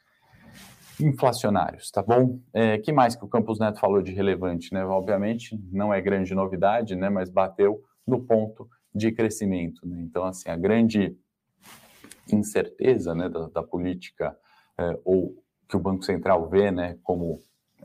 inflacionários, 1.00 1.90
tá 1.90 2.02
bom? 2.02 2.38
É, 2.52 2.78
que 2.78 2.92
mais 2.92 3.16
que 3.16 3.24
o 3.24 3.28
Campos 3.28 3.58
Neto 3.58 3.80
falou 3.80 4.00
de 4.00 4.12
relevante, 4.12 4.72
né? 4.72 4.84
Obviamente, 4.84 5.60
não 5.72 5.92
é 5.92 6.00
grande 6.00 6.34
novidade, 6.34 6.94
né? 6.94 7.10
Mas 7.10 7.28
bateu 7.28 7.82
no 8.06 8.20
ponto 8.20 8.68
de 8.94 9.10
crescimento, 9.12 9.86
né? 9.86 10.00
Então, 10.00 10.24
assim, 10.24 10.48
a 10.48 10.56
grande 10.56 11.16
incerteza 12.30 13.14
né, 13.14 13.28
da, 13.28 13.48
da 13.48 13.62
política 13.62 14.36
é, 14.78 14.98
ou 15.04 15.36
que 15.68 15.76
o 15.76 15.80
Banco 15.80 16.04
Central 16.04 16.48
vê 16.48 16.70
né, 16.70 16.98
como 17.02 17.40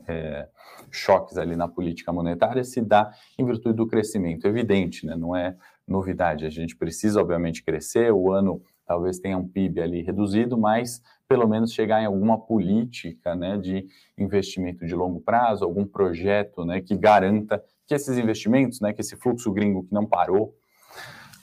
é, 0.06 0.48
choques 0.90 1.36
ali 1.38 1.56
na 1.56 1.68
política 1.68 2.12
monetária 2.12 2.62
se 2.64 2.80
dá 2.80 3.12
em 3.38 3.44
virtude 3.44 3.76
do 3.76 3.86
crescimento 3.86 4.46
evidente, 4.46 5.06
né, 5.06 5.16
não 5.16 5.34
é 5.34 5.56
novidade. 5.86 6.44
A 6.44 6.50
gente 6.50 6.76
precisa, 6.76 7.20
obviamente, 7.20 7.64
crescer, 7.64 8.12
o 8.12 8.30
ano 8.30 8.62
talvez 8.86 9.18
tenha 9.18 9.36
um 9.36 9.46
PIB 9.46 9.80
ali 9.80 10.02
reduzido, 10.02 10.56
mas 10.56 11.02
pelo 11.28 11.46
menos 11.46 11.72
chegar 11.72 12.02
em 12.02 12.06
alguma 12.06 12.38
política 12.38 13.34
né, 13.34 13.58
de 13.58 13.86
investimento 14.16 14.86
de 14.86 14.94
longo 14.94 15.20
prazo, 15.20 15.64
algum 15.64 15.86
projeto 15.86 16.64
né, 16.64 16.80
que 16.80 16.96
garanta 16.96 17.62
que 17.86 17.94
esses 17.94 18.16
investimentos, 18.16 18.80
né, 18.80 18.92
que 18.92 19.00
esse 19.00 19.16
fluxo 19.16 19.52
gringo 19.52 19.84
que 19.84 19.92
não 19.92 20.06
parou, 20.06 20.54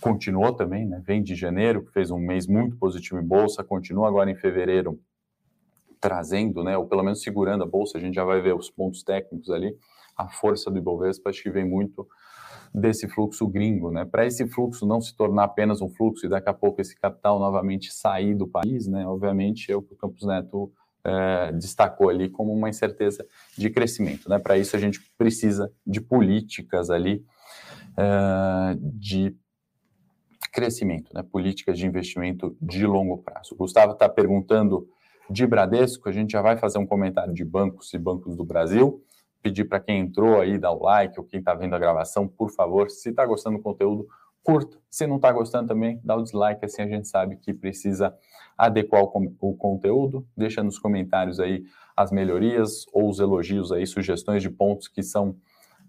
continuou 0.06 0.54
também, 0.54 0.86
né, 0.86 1.02
vem 1.04 1.24
de 1.24 1.34
janeiro, 1.34 1.84
fez 1.92 2.12
um 2.12 2.20
mês 2.20 2.46
muito 2.46 2.78
positivo 2.78 3.20
em 3.20 3.26
bolsa, 3.26 3.64
continua 3.64 4.08
agora 4.08 4.30
em 4.30 4.36
fevereiro 4.36 5.00
trazendo, 6.00 6.64
né, 6.64 6.78
ou 6.78 6.86
pelo 6.86 7.02
menos 7.02 7.24
segurando 7.24 7.64
a 7.64 7.68
bolsa, 7.68 7.98
a 7.98 8.02
gente 8.02 8.14
já 8.14 8.24
vai 8.24 8.40
ver 8.40 8.54
os 8.54 8.70
pontos 8.70 9.02
técnicos 9.02 9.50
ali, 9.50 9.76
a 10.16 10.30
força 10.30 10.70
do 10.70 10.78
Ibovespa 10.78 11.32
acho 11.32 11.42
que 11.42 11.50
vem 11.50 11.68
muito 11.68 12.08
desse 12.72 13.08
fluxo 13.08 13.48
gringo, 13.48 13.90
né? 13.90 14.06
Para 14.06 14.26
esse 14.28 14.48
fluxo 14.48 14.86
não 14.86 15.02
se 15.02 15.16
tornar 15.16 15.46
apenas 15.46 15.82
um 15.82 15.90
fluxo 15.90 16.26
e 16.26 16.30
daqui 16.30 16.50
a 16.50 16.54
pouco 16.54 16.82
esse 16.82 16.96
capital 17.00 17.40
novamente 17.40 17.92
sair 17.92 18.36
do 18.36 18.48
país, 18.48 18.86
né? 18.86 19.08
Obviamente, 19.08 19.72
é 19.72 19.76
o 19.76 19.82
que 19.82 19.94
o 19.94 19.98
Campos 19.98 20.26
Neto 20.26 20.72
é, 21.04 21.54
destacou 21.54 22.10
ali 22.10 22.30
como 22.30 22.54
uma 22.54 22.70
incerteza 22.70 23.26
de 23.58 23.70
crescimento, 23.70 24.30
né? 24.30 24.40
Para 24.40 24.58
isso 24.58 24.76
a 24.76 24.80
gente 24.80 25.00
precisa 25.18 25.72
de 25.88 26.02
políticas 26.02 26.90
ali 26.90 27.26
é, 27.98 28.78
de 28.78 29.36
crescimento, 30.56 31.14
né? 31.14 31.22
Políticas 31.22 31.78
de 31.78 31.86
investimento 31.86 32.56
de 32.62 32.88
longo 32.88 33.18
prazo. 33.18 33.54
O 33.54 33.58
Gustavo 33.58 33.92
está 33.92 34.08
perguntando 34.08 34.88
de 35.30 35.46
Bradesco, 35.46 36.08
a 36.08 36.12
gente 36.14 36.32
já 36.32 36.42
vai 36.42 36.56
fazer 36.56 36.78
um 36.78 36.86
comentário 36.86 37.34
de 37.34 37.44
bancos 37.44 37.94
e 37.94 37.98
bancos 37.98 38.38
do 38.38 38.46
Brasil 38.46 39.04
pedir 39.46 39.66
para 39.66 39.80
quem 39.80 40.00
entrou 40.00 40.42
aí 40.42 40.58
dar 40.58 40.72
o 40.72 40.82
like, 40.82 41.20
ou 41.20 41.24
quem 41.24 41.40
está 41.40 41.54
vendo 41.54 41.76
a 41.76 41.80
gravação, 41.80 42.28
por 42.28 42.50
favor, 42.50 42.90
se 42.90 43.10
está 43.10 43.24
gostando 43.24 43.58
do 43.58 43.64
conteúdo, 43.64 44.08
curta. 44.42 44.76
Se 44.90 45.06
não 45.06 45.18
está 45.18 45.32
gostando 45.32 45.68
também, 45.68 46.02
dá 46.04 46.16
o 46.16 46.24
dislike, 46.24 46.66
assim 46.66 46.82
a 46.82 46.88
gente 46.88 47.08
sabe 47.08 47.36
que 47.36 47.54
precisa 47.54 48.12
adequar 48.58 49.04
o, 49.04 49.36
o, 49.40 49.56
conteúdo. 49.56 50.26
Deixa 50.36 50.64
nos 50.64 50.80
comentários 50.80 51.40
aí 51.40 51.64
as 51.96 52.12
melhorias 52.12 52.88
ou 52.92 53.08
os 53.08 53.20
elogios 53.20 53.72
aí, 53.72 53.86
sugestões 53.86 54.42
de 54.42 54.50
pontos 54.50 54.88
que 54.88 55.04
são 55.04 55.36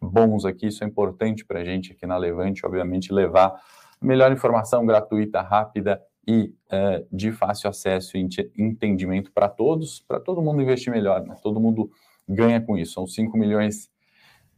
bons 0.03 0.45
aqui. 0.45 0.67
Isso 0.67 0.85
é 0.85 0.87
importante 0.87 1.43
para 1.43 1.61
a 1.61 1.65
gente 1.65 1.93
aqui 1.93 2.07
na 2.07 2.19
Levante, 2.19 2.67
obviamente, 2.67 3.11
levar 3.11 3.59
melhor 4.07 4.33
informação 4.33 4.87
gratuita, 4.87 5.41
rápida 5.41 6.01
e 6.27 6.55
uh, 6.73 7.07
de 7.11 7.33
fácil 7.33 7.71
acesso 7.71 8.17
e 8.17 8.29
entendimento 8.57 9.33
para 9.33 9.49
todos, 9.49 10.01
para 10.01 10.21
todo 10.21 10.43
mundo 10.43 10.63
investir 10.63 10.93
melhor, 10.93 11.25
né? 11.25 11.37
Todo 11.43 11.61
mundo 11.61 11.91
ganha 12.29 12.61
com 12.61 12.77
isso. 12.77 12.95
São 12.95 13.07
5 13.07 13.37
milhões 13.37 13.91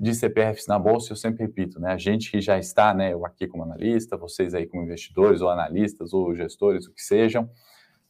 de 0.00 0.14
CPFs 0.14 0.66
na 0.66 0.78
bolsa, 0.78 1.12
eu 1.12 1.16
sempre 1.16 1.44
repito, 1.44 1.80
né? 1.80 1.92
A 1.92 1.98
gente 1.98 2.30
que 2.30 2.40
já 2.40 2.58
está, 2.58 2.94
né, 2.94 3.12
eu 3.12 3.26
aqui 3.26 3.48
como 3.48 3.64
analista, 3.64 4.16
vocês 4.16 4.54
aí 4.54 4.66
como 4.66 4.82
investidores 4.82 5.40
ou 5.40 5.50
analistas 5.50 6.12
ou 6.12 6.34
gestores, 6.34 6.86
o 6.86 6.92
que 6.92 7.02
sejam, 7.02 7.50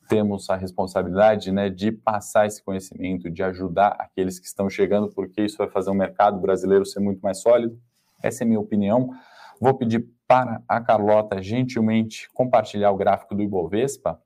temos 0.08 0.50
a 0.50 0.56
responsabilidade, 0.56 1.50
né, 1.50 1.70
de 1.70 1.90
passar 1.90 2.46
esse 2.46 2.62
conhecimento, 2.62 3.30
de 3.30 3.42
ajudar 3.42 3.96
aqueles 3.98 4.38
que 4.38 4.46
estão 4.46 4.68
chegando, 4.68 5.08
porque 5.08 5.42
isso 5.42 5.56
vai 5.58 5.68
fazer 5.68 5.90
o 5.90 5.94
mercado 5.94 6.38
brasileiro 6.38 6.84
ser 6.84 7.00
muito 7.00 7.20
mais 7.20 7.40
sólido. 7.40 7.78
Essa 8.22 8.42
é 8.42 8.44
a 8.44 8.48
minha 8.48 8.60
opinião. 8.60 9.10
Vou 9.60 9.74
pedir 9.74 10.06
para 10.26 10.62
a 10.68 10.80
Carlota 10.80 11.42
gentilmente 11.42 12.28
compartilhar 12.32 12.90
o 12.90 12.96
gráfico 12.96 13.34
do 13.34 13.42
Ibovespa 13.42 14.20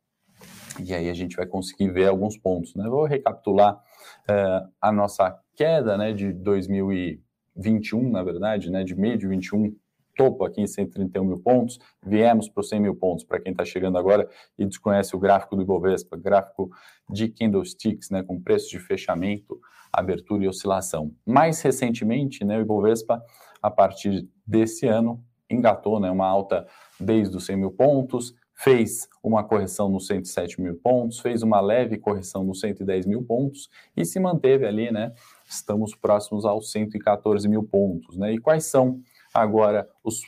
e 0.80 0.94
aí 0.94 1.08
a 1.08 1.14
gente 1.14 1.36
vai 1.36 1.46
conseguir 1.46 1.90
ver 1.90 2.08
alguns 2.08 2.36
pontos. 2.36 2.74
Né? 2.74 2.88
Vou 2.88 3.04
recapitular 3.04 3.74
uh, 3.74 4.68
a 4.80 4.92
nossa 4.92 5.38
queda 5.54 5.96
né, 5.96 6.12
de 6.12 6.32
2021, 6.32 8.10
na 8.10 8.22
verdade, 8.22 8.70
né, 8.70 8.84
de 8.84 8.94
meio 8.94 9.18
de 9.18 9.26
21, 9.26 9.74
topo 10.14 10.44
aqui 10.44 10.60
em 10.60 10.66
131 10.66 11.24
mil 11.24 11.38
pontos, 11.38 11.78
viemos 12.04 12.48
para 12.48 12.60
os 12.60 12.68
100 12.68 12.80
mil 12.80 12.94
pontos, 12.94 13.24
para 13.24 13.40
quem 13.40 13.52
está 13.52 13.64
chegando 13.64 13.96
agora 13.96 14.28
e 14.58 14.66
desconhece 14.66 15.16
o 15.16 15.18
gráfico 15.18 15.56
do 15.56 15.62
Ibovespa, 15.62 16.16
gráfico 16.16 16.70
de 17.08 17.28
candlesticks, 17.28 18.10
né, 18.10 18.22
com 18.22 18.40
preço 18.40 18.68
de 18.68 18.78
fechamento, 18.78 19.58
abertura 19.92 20.44
e 20.44 20.48
oscilação. 20.48 21.14
Mais 21.26 21.60
recentemente, 21.62 22.44
né, 22.44 22.58
o 22.58 22.60
Ibovespa, 22.60 23.22
a 23.62 23.70
partir 23.70 24.28
desse 24.46 24.86
ano, 24.86 25.24
engatou 25.48 26.00
né, 26.00 26.10
uma 26.10 26.26
alta 26.26 26.66
desde 26.98 27.36
os 27.36 27.46
100 27.46 27.56
mil 27.56 27.70
pontos, 27.70 28.34
fez 28.54 29.08
uma 29.22 29.42
correção 29.42 29.88
nos 29.88 30.06
107 30.06 30.60
mil 30.60 30.76
pontos, 30.76 31.20
fez 31.20 31.42
uma 31.42 31.60
leve 31.60 31.98
correção 31.98 32.44
nos 32.44 32.60
110 32.60 33.06
mil 33.06 33.22
pontos 33.24 33.68
e 33.96 34.04
se 34.04 34.20
manteve 34.20 34.66
ali, 34.66 34.90
né? 34.90 35.12
Estamos 35.48 35.94
próximos 35.94 36.44
aos 36.44 36.70
114 36.70 37.48
mil 37.48 37.64
pontos, 37.64 38.16
né? 38.16 38.32
E 38.32 38.38
quais 38.38 38.66
são 38.66 39.00
agora 39.34 39.88
os 40.04 40.20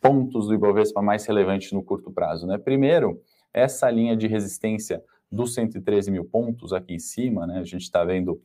pontos 0.00 0.46
do 0.46 0.54
Ibovespa 0.54 1.02
mais 1.02 1.24
relevantes 1.26 1.72
no 1.72 1.82
curto 1.82 2.10
prazo, 2.12 2.46
né? 2.46 2.58
Primeiro, 2.58 3.20
essa 3.52 3.90
linha 3.90 4.16
de 4.16 4.26
resistência 4.26 5.02
dos 5.30 5.54
113 5.54 6.10
mil 6.10 6.24
pontos 6.24 6.72
aqui 6.72 6.94
em 6.94 6.98
cima, 6.98 7.46
né? 7.46 7.58
A 7.58 7.64
gente 7.64 7.82
está 7.82 8.04
vendo 8.04 8.40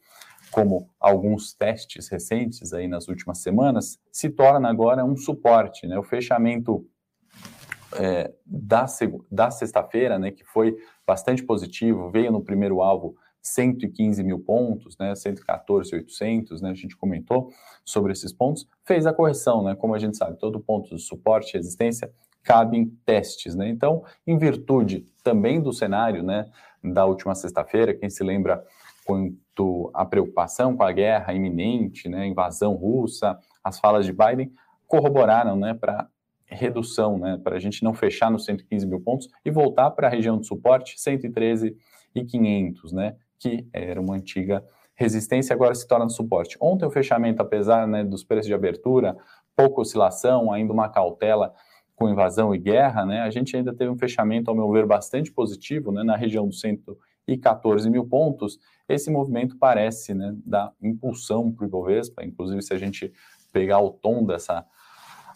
como 0.52 0.90
alguns 1.00 1.54
testes 1.54 2.08
recentes 2.10 2.74
aí 2.74 2.88
nas 2.88 3.08
últimas 3.08 3.40
semanas, 3.40 4.00
se 4.12 4.30
torna 4.30 4.70
agora 4.70 5.04
um 5.04 5.16
suporte, 5.16 5.88
né? 5.88 5.98
O 5.98 6.04
fechamento 6.04 6.86
é, 7.94 8.34
da, 8.46 8.86
da 9.32 9.52
sexta-feira, 9.52 10.20
né, 10.20 10.32
que 10.32 10.44
foi 10.44 10.76
bastante 11.06 11.44
positivo, 11.44 12.10
veio 12.10 12.32
no 12.32 12.44
primeiro 12.44 12.82
alvo 12.82 13.16
115 13.42 14.24
mil 14.24 14.40
pontos, 14.40 14.98
né, 14.98 15.16
114,800, 15.16 16.62
né, 16.62 16.72
a 16.72 16.74
gente 16.74 16.98
comentou 16.98 17.50
sobre 17.86 18.12
esses 18.12 18.34
pontos, 18.34 18.68
fez 18.84 19.06
a 19.06 19.14
correção, 19.14 19.64
né, 19.64 19.76
como 19.76 19.96
a 19.96 20.00
gente 20.00 20.18
sabe, 20.18 20.38
todo 20.38 20.60
ponto 20.60 20.96
de 20.96 21.02
suporte 21.02 21.54
e 21.54 21.58
resistência 21.58 22.12
cabe 22.44 22.78
em 22.78 22.86
testes, 23.06 23.56
né, 23.56 23.70
então, 23.70 24.04
em 24.26 24.38
virtude 24.38 25.06
também 25.24 25.62
do 25.62 25.72
cenário, 25.72 26.24
né, 26.24 26.50
da 26.84 27.06
última 27.06 27.36
sexta-feira, 27.36 27.94
quem 27.94 28.10
se 28.10 28.24
lembra 28.24 28.64
quanto 29.08 29.90
à 29.94 30.06
preocupação 30.06 30.76
com 30.76 30.84
a 30.84 30.92
guerra 30.92 31.34
iminente, 31.34 32.10
né, 32.10 32.28
invasão 32.28 32.74
russa, 32.74 33.40
as 33.64 33.80
falas 33.80 34.06
de 34.06 34.12
Biden 34.12 34.52
corroboraram, 34.86 35.56
né, 35.56 35.74
para 35.74 36.10
redução, 36.46 37.18
né, 37.18 37.40
para 37.42 37.56
a 37.56 37.60
gente 37.60 37.84
não 37.84 37.94
fechar 37.94 38.30
nos 38.30 38.44
115 38.44 38.86
mil 38.86 39.00
pontos 39.00 39.30
e 39.46 39.50
voltar 39.50 39.92
para 39.92 40.08
a 40.08 40.10
região 40.10 40.38
de 40.38 40.46
suporte 40.46 41.00
113 41.00 41.76
e 42.14 42.24
500, 42.26 42.92
né, 42.92 43.16
que 43.40 43.66
era 43.72 44.00
uma 44.00 44.16
antiga 44.16 44.62
resistência, 44.94 45.54
agora 45.54 45.74
se 45.74 45.88
torna 45.88 46.10
suporte. 46.10 46.58
Ontem 46.60 46.86
o 46.86 46.92
fechamento, 46.92 47.42
apesar 47.42 47.88
né, 47.88 48.04
dos 48.04 48.26
preços 48.26 48.48
de 48.48 48.54
abertura, 48.54 49.16
pouca 49.56 49.82
oscilação, 49.82 50.52
ainda 50.52 50.74
uma 50.74 50.90
cautela 50.90 51.54
com 51.96 52.10
invasão 52.10 52.54
e 52.54 52.58
guerra, 52.58 53.06
né, 53.06 53.22
a 53.22 53.30
gente 53.30 53.56
ainda 53.56 53.74
teve 53.74 53.90
um 53.90 53.98
fechamento, 53.98 54.50
ao 54.50 54.56
meu 54.56 54.70
ver, 54.70 54.86
bastante 54.86 55.32
positivo, 55.32 55.94
né, 55.94 56.04
na 56.04 56.18
região 56.18 56.52
dos 57.28 57.36
114 57.36 57.90
mil 57.90 58.08
pontos. 58.08 58.60
Esse 58.88 59.12
movimento 59.12 59.58
parece 59.58 60.14
né, 60.14 60.34
dar 60.46 60.72
impulsão 60.82 61.52
para 61.52 61.66
o 61.66 61.68
Ibovespa, 61.68 62.24
inclusive 62.24 62.62
se 62.62 62.74
a 62.74 62.78
gente 62.78 63.12
pegar 63.52 63.80
o 63.80 63.92
tom 63.92 64.26
dessa 64.26 64.66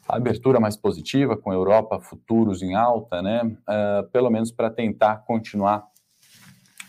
abertura 0.07 0.59
mais 0.59 0.75
positiva 0.75 1.37
com 1.37 1.51
a 1.51 1.53
Europa, 1.53 1.99
futuros 1.99 2.61
em 2.61 2.75
alta, 2.75 3.21
né? 3.21 3.43
Uh, 3.43 4.09
pelo 4.11 4.29
menos 4.29 4.51
para 4.51 4.69
tentar 4.69 5.17
continuar 5.25 5.87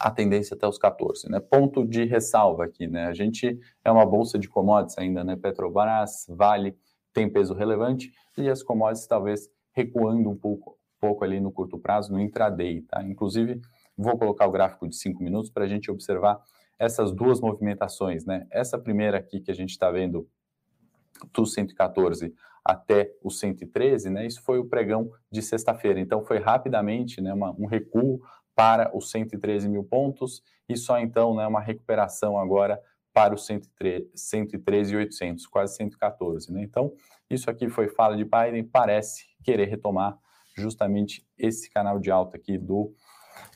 a 0.00 0.10
tendência 0.10 0.56
até 0.56 0.66
os 0.66 0.78
14, 0.78 1.30
né? 1.30 1.38
Ponto 1.38 1.86
de 1.86 2.04
ressalva 2.04 2.64
aqui, 2.64 2.88
né? 2.88 3.06
A 3.06 3.14
gente 3.14 3.58
é 3.84 3.90
uma 3.90 4.04
bolsa 4.04 4.38
de 4.38 4.48
commodities 4.48 4.98
ainda, 4.98 5.22
né? 5.22 5.36
Petrobras, 5.36 6.26
Vale 6.28 6.76
tem 7.12 7.30
peso 7.30 7.54
relevante 7.54 8.10
e 8.36 8.48
as 8.48 8.62
commodities 8.62 9.06
talvez 9.06 9.48
recuando 9.72 10.30
um 10.30 10.36
pouco, 10.36 10.76
pouco 11.00 11.24
ali 11.24 11.40
no 11.40 11.52
curto 11.52 11.78
prazo, 11.78 12.12
no 12.12 12.20
intraday, 12.20 12.82
tá? 12.82 13.02
Inclusive, 13.02 13.60
vou 13.96 14.18
colocar 14.18 14.46
o 14.46 14.50
gráfico 14.50 14.88
de 14.88 14.96
5 14.96 15.22
minutos 15.22 15.50
para 15.50 15.64
a 15.64 15.68
gente 15.68 15.90
observar 15.90 16.40
essas 16.78 17.12
duas 17.12 17.40
movimentações, 17.40 18.24
né? 18.24 18.46
Essa 18.50 18.78
primeira 18.78 19.18
aqui 19.18 19.40
que 19.40 19.50
a 19.50 19.54
gente 19.54 19.70
está 19.70 19.90
vendo 19.90 20.28
do 21.32 21.46
114 21.46 22.34
até 22.64 23.12
o 23.22 23.30
113, 23.30 24.10
né? 24.10 24.26
Isso 24.26 24.42
foi 24.42 24.58
o 24.58 24.64
pregão 24.64 25.10
de 25.30 25.42
sexta-feira. 25.42 26.00
Então 26.00 26.24
foi 26.24 26.38
rapidamente, 26.38 27.20
né, 27.20 27.32
uma, 27.32 27.52
um 27.52 27.66
recuo 27.66 28.20
para 28.54 28.90
os 28.96 29.10
113 29.10 29.68
mil 29.68 29.84
pontos 29.84 30.42
e 30.68 30.76
só 30.76 30.98
então, 30.98 31.34
né, 31.34 31.46
uma 31.46 31.60
recuperação 31.60 32.38
agora 32.38 32.80
para 33.12 33.34
os 33.34 33.46
113.800, 33.46 35.42
quase 35.50 35.76
114, 35.76 36.52
né? 36.52 36.62
Então 36.62 36.92
isso 37.28 37.50
aqui 37.50 37.68
foi 37.68 37.88
fala 37.88 38.16
de 38.16 38.24
Biden, 38.24 38.64
parece 38.64 39.26
querer 39.42 39.68
retomar 39.68 40.18
justamente 40.56 41.26
esse 41.36 41.70
canal 41.70 41.98
de 41.98 42.10
alta 42.10 42.36
aqui 42.36 42.56
do 42.58 42.94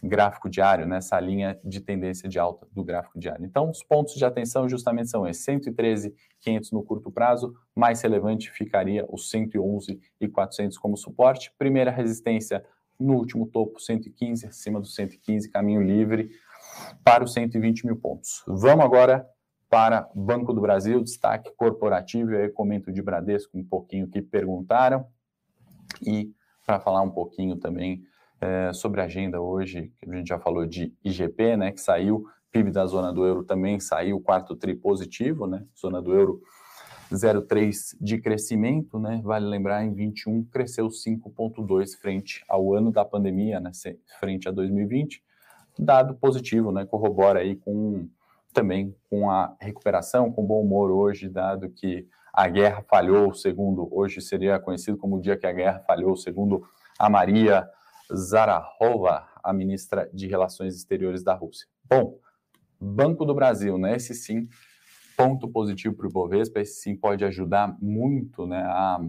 gráfico 0.02 0.48
diário, 0.48 0.86
nessa 0.86 1.18
linha 1.18 1.58
de 1.64 1.80
tendência 1.80 2.28
de 2.28 2.38
alta 2.38 2.66
do 2.72 2.84
gráfico 2.84 3.18
diário. 3.18 3.44
Então, 3.44 3.70
os 3.70 3.82
pontos 3.82 4.14
de 4.14 4.24
atenção 4.24 4.68
justamente 4.68 5.10
são 5.10 5.26
esses, 5.26 5.44
113,500 5.44 6.72
no 6.72 6.82
curto 6.82 7.10
prazo, 7.10 7.54
mais 7.74 8.00
relevante 8.00 8.50
ficaria 8.50 9.04
os 9.08 9.30
111,400 9.30 10.78
como 10.78 10.96
suporte. 10.96 11.52
Primeira 11.58 11.90
resistência 11.90 12.64
no 12.98 13.14
último 13.14 13.46
topo, 13.46 13.80
115, 13.80 14.46
acima 14.46 14.80
do 14.80 14.86
115, 14.86 15.50
caminho 15.50 15.82
livre 15.82 16.30
para 17.04 17.24
os 17.24 17.32
120 17.32 17.86
mil 17.86 17.96
pontos. 17.96 18.42
Vamos 18.46 18.84
agora 18.84 19.26
para 19.68 20.08
Banco 20.14 20.52
do 20.52 20.60
Brasil, 20.60 21.02
destaque 21.02 21.50
corporativo, 21.56 22.32
eu 22.32 22.52
comento 22.52 22.92
de 22.92 23.02
Bradesco 23.02 23.58
um 23.58 23.64
pouquinho 23.64 24.08
que 24.08 24.22
perguntaram, 24.22 25.06
e 26.04 26.32
para 26.64 26.80
falar 26.80 27.02
um 27.02 27.10
pouquinho 27.10 27.56
também 27.56 28.02
é, 28.40 28.72
sobre 28.72 29.00
a 29.00 29.04
agenda 29.04 29.40
hoje, 29.40 29.92
a 30.06 30.14
gente 30.14 30.28
já 30.28 30.38
falou 30.38 30.66
de 30.66 30.92
IGP, 31.04 31.56
né, 31.56 31.72
que 31.72 31.80
saiu, 31.80 32.24
PIB 32.52 32.70
da 32.70 32.86
zona 32.86 33.12
do 33.12 33.24
euro 33.24 33.44
também 33.44 33.80
saiu, 33.80 34.20
quarto 34.20 34.54
tri 34.56 34.74
positivo, 34.74 35.46
né, 35.46 35.64
zona 35.78 36.00
do 36.00 36.14
euro 36.14 36.40
0,3 37.12 37.96
de 38.00 38.18
crescimento, 38.18 38.98
né, 38.98 39.20
vale 39.24 39.46
lembrar, 39.46 39.84
em 39.84 39.94
21 39.94 40.44
cresceu 40.44 40.88
5,2 40.88 41.94
frente 41.94 42.44
ao 42.48 42.74
ano 42.74 42.90
da 42.90 43.04
pandemia, 43.04 43.60
né, 43.60 43.70
frente 44.18 44.48
a 44.48 44.52
2020, 44.52 45.22
dado 45.78 46.14
positivo, 46.14 46.72
né, 46.72 46.84
corrobora 46.84 47.40
aí 47.40 47.56
com 47.56 48.08
também 48.52 48.96
com 49.10 49.30
a 49.30 49.54
recuperação, 49.60 50.32
com 50.32 50.42
bom 50.42 50.62
humor 50.62 50.90
hoje, 50.90 51.28
dado 51.28 51.68
que 51.68 52.08
a 52.32 52.48
guerra 52.48 52.82
falhou, 52.88 53.34
segundo, 53.34 53.86
hoje 53.94 54.22
seria 54.22 54.58
conhecido 54.58 54.96
como 54.96 55.16
o 55.16 55.20
dia 55.20 55.36
que 55.36 55.46
a 55.46 55.52
guerra 55.52 55.80
falhou, 55.80 56.16
segundo 56.16 56.66
a 56.98 57.10
Maria 57.10 57.68
Zarahova, 58.14 59.28
a 59.42 59.52
ministra 59.52 60.08
de 60.12 60.26
Relações 60.26 60.74
Exteriores 60.76 61.22
da 61.22 61.34
Rússia. 61.34 61.66
Bom, 61.88 62.18
Banco 62.80 63.24
do 63.24 63.34
Brasil, 63.34 63.78
né? 63.78 63.96
Esse 63.96 64.14
sim, 64.14 64.48
ponto 65.16 65.48
positivo 65.48 65.94
para 65.94 66.06
o 66.06 66.10
Ibovespa, 66.10 66.60
esse 66.60 66.80
sim 66.80 66.96
pode 66.96 67.24
ajudar 67.24 67.76
muito 67.80 68.46
né, 68.46 68.62
a, 68.62 69.00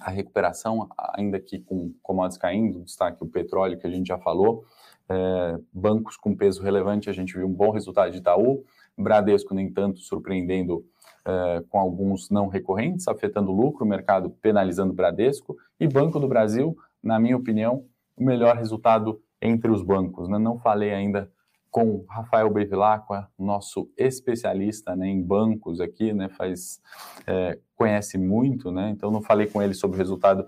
a 0.00 0.10
recuperação, 0.10 0.88
ainda 1.14 1.38
que 1.38 1.60
com 1.60 1.94
commodities 2.02 2.38
caindo, 2.38 2.82
destaque 2.82 3.22
o 3.22 3.26
petróleo 3.26 3.78
que 3.78 3.86
a 3.86 3.90
gente 3.90 4.08
já 4.08 4.18
falou, 4.18 4.64
é, 5.08 5.58
bancos 5.72 6.16
com 6.16 6.36
peso 6.36 6.62
relevante, 6.62 7.08
a 7.08 7.12
gente 7.12 7.34
viu 7.34 7.46
um 7.46 7.52
bom 7.52 7.70
resultado 7.70 8.10
de 8.10 8.18
Itaú, 8.18 8.64
Bradesco, 8.98 9.54
nem 9.54 9.72
tanto, 9.72 10.00
surpreendendo 10.00 10.84
é, 11.24 11.62
com 11.68 11.78
alguns 11.78 12.30
não 12.30 12.48
recorrentes, 12.48 13.08
afetando 13.08 13.50
o 13.50 13.56
lucro, 13.56 13.84
o 13.84 13.88
mercado 13.88 14.30
penalizando 14.30 14.92
o 14.92 14.96
Bradesco, 14.96 15.56
e 15.78 15.86
Banco 15.86 16.18
do 16.18 16.28
Brasil, 16.28 16.76
na 17.02 17.18
minha 17.18 17.36
opinião, 17.36 17.84
o 18.16 18.24
melhor 18.24 18.56
resultado 18.56 19.20
entre 19.40 19.70
os 19.70 19.82
bancos. 19.82 20.28
Né? 20.28 20.38
Não 20.38 20.58
falei 20.58 20.92
ainda 20.92 21.30
com 21.72 22.04
Rafael 22.06 22.50
Bevilacqua, 22.50 23.26
nosso 23.38 23.90
especialista 23.96 24.94
né, 24.94 25.08
em 25.08 25.22
bancos 25.22 25.80
aqui, 25.80 26.12
né, 26.12 26.28
faz, 26.28 26.82
é, 27.26 27.58
conhece 27.74 28.18
muito, 28.18 28.70
né, 28.70 28.90
então 28.90 29.10
não 29.10 29.22
falei 29.22 29.46
com 29.46 29.62
ele 29.62 29.72
sobre 29.72 29.96
o 29.96 29.98
resultado 29.98 30.46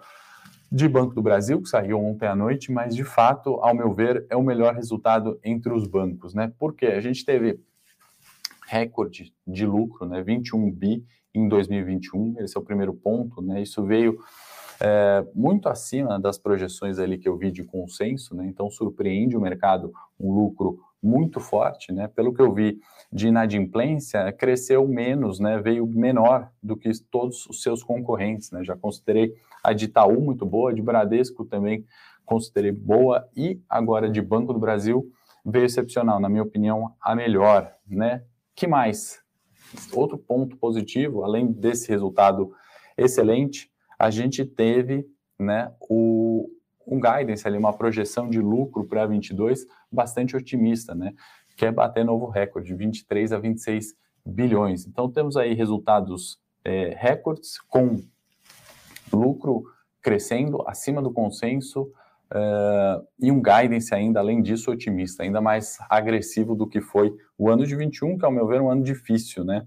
de 0.70 0.86
Banco 0.86 1.14
do 1.14 1.22
Brasil, 1.22 1.62
que 1.62 1.68
saiu 1.68 1.98
ontem 1.98 2.26
à 2.26 2.36
noite, 2.36 2.70
mas 2.70 2.94
de 2.94 3.04
fato, 3.04 3.54
ao 3.62 3.74
meu 3.74 3.90
ver, 3.90 4.26
é 4.28 4.36
o 4.36 4.42
melhor 4.42 4.74
resultado 4.74 5.40
entre 5.42 5.72
os 5.72 5.86
bancos, 5.86 6.34
né, 6.34 6.52
porque 6.58 6.84
a 6.84 7.00
gente 7.00 7.24
teve 7.24 7.58
recorde 8.68 9.32
de 9.46 9.64
lucro, 9.64 10.06
né, 10.06 10.22
21 10.22 10.70
bi 10.70 11.06
em 11.34 11.48
2021, 11.48 12.34
esse 12.40 12.54
é 12.54 12.60
o 12.60 12.64
primeiro 12.64 12.92
ponto, 12.92 13.40
né, 13.40 13.62
isso 13.62 13.82
veio 13.82 14.18
é, 14.80 15.24
muito 15.34 15.68
acima 15.68 16.18
das 16.18 16.38
projeções 16.38 16.98
ali 16.98 17.18
que 17.18 17.28
eu 17.28 17.36
vi 17.36 17.50
de 17.50 17.64
consenso, 17.64 18.34
né? 18.34 18.46
Então 18.46 18.70
surpreende 18.70 19.36
o 19.36 19.40
mercado 19.40 19.92
um 20.18 20.32
lucro 20.32 20.78
muito 21.02 21.38
forte, 21.38 21.92
né? 21.92 22.08
Pelo 22.08 22.32
que 22.32 22.40
eu 22.40 22.52
vi 22.52 22.80
de 23.12 23.28
inadimplência, 23.28 24.32
cresceu 24.32 24.86
menos, 24.88 25.38
né? 25.38 25.60
Veio 25.60 25.86
menor 25.86 26.50
do 26.62 26.76
que 26.76 26.90
todos 27.10 27.46
os 27.46 27.62
seus 27.62 27.82
concorrentes, 27.82 28.50
né? 28.50 28.64
Já 28.64 28.74
considerei 28.74 29.34
a 29.62 29.72
de 29.72 29.84
Itaú 29.84 30.20
muito 30.20 30.46
boa, 30.46 30.72
de 30.72 30.82
Bradesco 30.82 31.44
também 31.44 31.84
considerei 32.24 32.72
boa 32.72 33.28
e 33.36 33.60
agora 33.68 34.08
de 34.08 34.22
Banco 34.22 34.52
do 34.52 34.58
Brasil 34.58 35.10
veio 35.44 35.66
excepcional, 35.66 36.18
na 36.18 36.28
minha 36.28 36.42
opinião, 36.42 36.94
a 37.00 37.14
melhor, 37.14 37.70
né? 37.86 38.24
Que 38.54 38.66
mais? 38.66 39.22
Outro 39.92 40.16
ponto 40.16 40.56
positivo, 40.56 41.22
além 41.22 41.52
desse 41.52 41.88
resultado 41.90 42.52
excelente, 42.96 43.70
a 44.04 44.10
gente 44.10 44.44
teve 44.44 45.06
né, 45.38 45.72
o, 45.80 46.46
um 46.86 47.00
guidance 47.00 47.48
ali, 47.48 47.56
uma 47.56 47.72
projeção 47.72 48.28
de 48.28 48.38
lucro 48.38 48.84
para 48.84 49.06
22 49.06 49.66
bastante 49.90 50.36
otimista, 50.36 50.94
né? 50.94 51.14
Que 51.56 51.64
é 51.64 51.72
bater 51.72 52.04
novo 52.04 52.28
recorde, 52.28 52.68
de 52.68 52.74
23 52.74 53.32
a 53.32 53.38
26 53.38 53.94
bilhões. 54.26 54.86
Então 54.86 55.10
temos 55.10 55.38
aí 55.38 55.54
resultados 55.54 56.38
é, 56.62 56.94
recordes 56.98 57.58
com 57.62 57.98
lucro 59.10 59.64
crescendo 60.02 60.62
acima 60.68 61.00
do 61.00 61.10
consenso 61.10 61.90
é, 62.30 63.00
e 63.22 63.32
um 63.32 63.40
guidance 63.40 63.94
ainda, 63.94 64.20
além 64.20 64.42
disso, 64.42 64.70
otimista, 64.70 65.22
ainda 65.22 65.40
mais 65.40 65.78
agressivo 65.88 66.54
do 66.54 66.66
que 66.66 66.82
foi 66.82 67.16
o 67.38 67.48
ano 67.48 67.66
de 67.66 67.74
21, 67.74 68.18
que 68.18 68.24
ao 68.26 68.30
meu 68.30 68.46
ver 68.46 68.58
é 68.58 68.60
um 68.60 68.70
ano 68.70 68.82
difícil, 68.82 69.44
né? 69.44 69.66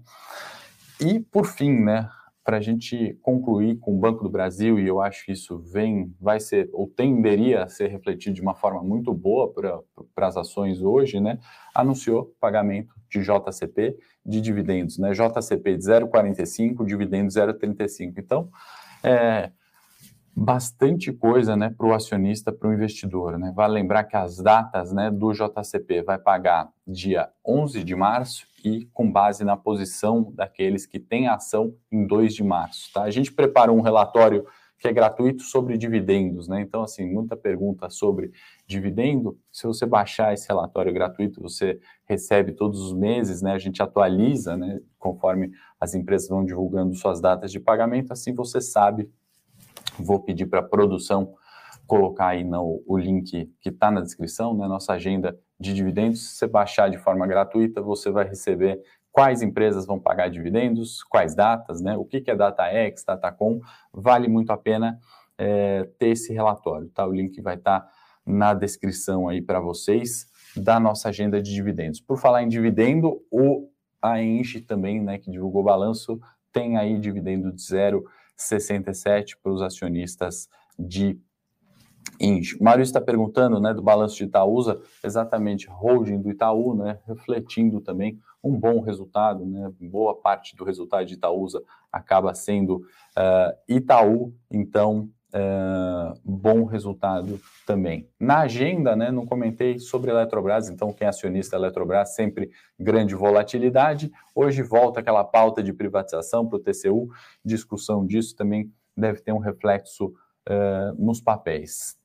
E 1.00 1.18
por 1.18 1.44
fim, 1.44 1.80
né, 1.80 2.08
para 2.48 2.56
a 2.56 2.60
gente 2.62 3.12
concluir 3.20 3.78
com 3.78 3.94
o 3.94 3.98
Banco 3.98 4.24
do 4.24 4.30
Brasil, 4.30 4.80
e 4.80 4.86
eu 4.86 5.02
acho 5.02 5.26
que 5.26 5.32
isso 5.32 5.58
vem, 5.58 6.14
vai 6.18 6.40
ser, 6.40 6.70
ou 6.72 6.88
tenderia 6.88 7.64
a 7.64 7.68
ser 7.68 7.88
refletido 7.88 8.34
de 8.34 8.40
uma 8.40 8.54
forma 8.54 8.82
muito 8.82 9.12
boa 9.12 9.52
para 10.14 10.26
as 10.26 10.34
ações 10.34 10.80
hoje, 10.80 11.20
né? 11.20 11.38
Anunciou 11.74 12.34
pagamento 12.40 12.94
de 13.10 13.20
JCP 13.20 13.98
de 14.24 14.40
dividendos, 14.40 14.96
né? 14.96 15.12
JCP 15.12 15.76
de 15.76 15.84
0,45, 15.84 16.86
dividendo 16.86 17.28
0,35. 17.28 18.14
Então, 18.16 18.48
é, 19.04 19.52
bastante 20.38 21.12
coisa 21.12 21.56
né, 21.56 21.74
para 21.76 21.86
o 21.86 21.92
acionista, 21.92 22.52
para 22.52 22.68
o 22.68 22.72
investidor. 22.72 23.36
Né? 23.38 23.52
Vale 23.54 23.74
lembrar 23.74 24.04
que 24.04 24.16
as 24.16 24.38
datas 24.38 24.92
né, 24.92 25.10
do 25.10 25.32
JCP 25.32 26.02
vai 26.02 26.18
pagar 26.18 26.68
dia 26.86 27.28
11 27.44 27.82
de 27.82 27.96
março 27.96 28.46
e 28.64 28.86
com 28.92 29.10
base 29.10 29.44
na 29.44 29.56
posição 29.56 30.32
daqueles 30.32 30.86
que 30.86 31.00
têm 31.00 31.26
ação 31.26 31.74
em 31.90 32.06
2 32.06 32.34
de 32.34 32.44
março. 32.44 32.92
Tá? 32.92 33.02
A 33.02 33.10
gente 33.10 33.32
preparou 33.32 33.76
um 33.76 33.82
relatório 33.82 34.46
que 34.78 34.86
é 34.86 34.92
gratuito 34.92 35.42
sobre 35.42 35.76
dividendos, 35.76 36.46
né? 36.46 36.60
Então, 36.60 36.84
assim, 36.84 37.04
muita 37.04 37.36
pergunta 37.36 37.90
sobre 37.90 38.30
dividendo. 38.64 39.36
Se 39.50 39.66
você 39.66 39.84
baixar 39.84 40.32
esse 40.32 40.46
relatório 40.46 40.92
gratuito, 40.92 41.42
você 41.42 41.80
recebe 42.04 42.52
todos 42.52 42.80
os 42.80 42.92
meses, 42.92 43.42
né? 43.42 43.54
A 43.54 43.58
gente 43.58 43.82
atualiza, 43.82 44.56
né? 44.56 44.78
Conforme 44.96 45.50
as 45.80 45.96
empresas 45.96 46.28
vão 46.28 46.44
divulgando 46.44 46.94
suas 46.94 47.20
datas 47.20 47.50
de 47.50 47.58
pagamento, 47.58 48.12
assim 48.12 48.32
você 48.32 48.60
sabe 48.60 49.10
Vou 49.98 50.20
pedir 50.20 50.46
para 50.46 50.60
a 50.60 50.62
produção 50.62 51.34
colocar 51.86 52.28
aí 52.28 52.44
no, 52.44 52.82
o 52.86 52.98
link 52.98 53.50
que 53.60 53.70
está 53.70 53.90
na 53.90 54.00
descrição, 54.00 54.54
né, 54.54 54.68
nossa 54.68 54.92
agenda 54.92 55.38
de 55.58 55.72
dividendos. 55.72 56.20
Se 56.20 56.36
você 56.36 56.46
baixar 56.46 56.90
de 56.90 56.98
forma 56.98 57.26
gratuita, 57.26 57.80
você 57.80 58.10
vai 58.10 58.28
receber 58.28 58.80
quais 59.10 59.42
empresas 59.42 59.86
vão 59.86 59.98
pagar 59.98 60.28
dividendos, 60.28 61.02
quais 61.02 61.34
datas, 61.34 61.80
né, 61.80 61.96
o 61.96 62.04
que, 62.04 62.20
que 62.20 62.30
é 62.30 62.36
DataX, 62.36 63.04
DataCom. 63.04 63.60
Vale 63.92 64.28
muito 64.28 64.52
a 64.52 64.56
pena 64.56 64.98
é, 65.38 65.88
ter 65.98 66.08
esse 66.08 66.32
relatório, 66.32 66.88
tá? 66.90 67.06
O 67.06 67.12
link 67.12 67.40
vai 67.40 67.54
estar 67.54 67.80
tá 67.80 67.90
na 68.26 68.52
descrição 68.52 69.28
aí 69.28 69.40
para 69.40 69.58
vocês 69.58 70.26
da 70.54 70.78
nossa 70.78 71.08
agenda 71.08 71.40
de 71.40 71.52
dividendos. 71.52 72.00
Por 72.00 72.18
falar 72.18 72.42
em 72.42 72.48
dividendo, 72.48 73.22
o 73.30 73.70
a 74.00 74.22
Enche 74.22 74.60
também, 74.60 75.02
né, 75.02 75.18
que 75.18 75.30
divulgou 75.30 75.62
o 75.62 75.64
balanço, 75.64 76.20
tem 76.52 76.76
aí 76.76 76.98
dividendo 76.98 77.52
de 77.52 77.62
zero 77.62 78.04
67 78.38 79.36
para 79.36 79.52
os 79.52 79.60
acionistas 79.60 80.48
de 80.78 81.18
Inge. 82.20 82.56
Mário 82.60 82.82
está 82.82 83.00
perguntando 83.00 83.60
né, 83.60 83.74
do 83.74 83.82
balanço 83.82 84.16
de 84.16 84.24
Itaúsa, 84.24 84.80
exatamente 85.04 85.68
holding 85.68 86.20
do 86.20 86.30
Itaú, 86.30 86.74
né, 86.74 86.98
refletindo 87.06 87.80
também 87.80 88.18
um 88.42 88.56
bom 88.58 88.80
resultado, 88.80 89.44
né, 89.44 89.70
boa 89.80 90.14
parte 90.14 90.56
do 90.56 90.64
resultado 90.64 91.04
de 91.04 91.14
Itaúsa 91.14 91.62
acaba 91.92 92.34
sendo 92.34 92.76
uh, 92.76 93.56
Itaú, 93.68 94.34
então 94.50 95.10
bom 96.24 96.64
resultado 96.64 97.40
também. 97.66 98.08
Na 98.18 98.40
agenda, 98.40 98.96
né, 98.96 99.10
não 99.10 99.26
comentei 99.26 99.78
sobre 99.78 100.10
a 100.10 100.14
Eletrobras, 100.14 100.68
então 100.68 100.92
quem 100.92 101.04
é 101.04 101.08
acionista 101.08 101.56
da 101.58 101.64
Eletrobras, 101.64 102.14
sempre 102.14 102.50
grande 102.78 103.14
volatilidade. 103.14 104.10
Hoje 104.34 104.62
volta 104.62 105.00
aquela 105.00 105.24
pauta 105.24 105.62
de 105.62 105.72
privatização 105.72 106.48
para 106.48 106.56
o 106.56 106.60
TCU, 106.60 107.08
discussão 107.44 108.06
disso 108.06 108.34
também 108.34 108.72
deve 108.96 109.20
ter 109.20 109.32
um 109.32 109.38
reflexo 109.38 110.06
uh, 110.06 110.94
nos 110.98 111.20
papéis. 111.20 111.96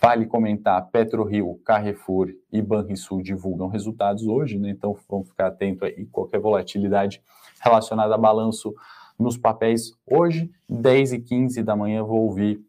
Vale 0.00 0.26
comentar, 0.26 0.88
PetroRio, 0.90 1.60
Carrefour 1.64 2.28
e 2.52 2.62
Banrisul 2.62 3.20
divulgam 3.20 3.66
resultados 3.66 4.24
hoje, 4.28 4.56
né? 4.56 4.70
Então 4.70 4.96
vamos 5.08 5.28
ficar 5.28 5.48
atento 5.48 5.84
aí 5.84 6.06
qualquer 6.06 6.38
volatilidade 6.38 7.20
relacionada 7.60 8.14
a 8.14 8.18
balanço 8.18 8.72
nos 9.18 9.36
papéis 9.36 9.92
hoje, 10.06 10.50
10 10.68 11.12
e 11.14 11.18
15 11.20 11.62
da 11.62 11.74
manhã, 11.74 12.02
vou 12.02 12.22
ouvir 12.22 12.60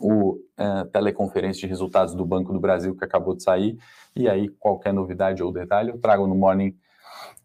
o 0.00 0.38
é, 0.56 0.84
teleconferência 0.84 1.60
de 1.60 1.66
resultados 1.66 2.14
do 2.14 2.24
Banco 2.24 2.52
do 2.52 2.60
Brasil 2.60 2.94
que 2.94 3.04
acabou 3.04 3.34
de 3.34 3.42
sair, 3.42 3.78
e 4.14 4.28
aí 4.28 4.48
qualquer 4.48 4.92
novidade 4.92 5.42
ou 5.42 5.52
detalhe 5.52 5.90
eu 5.90 5.98
trago 5.98 6.26
no 6.26 6.34
Morning 6.34 6.76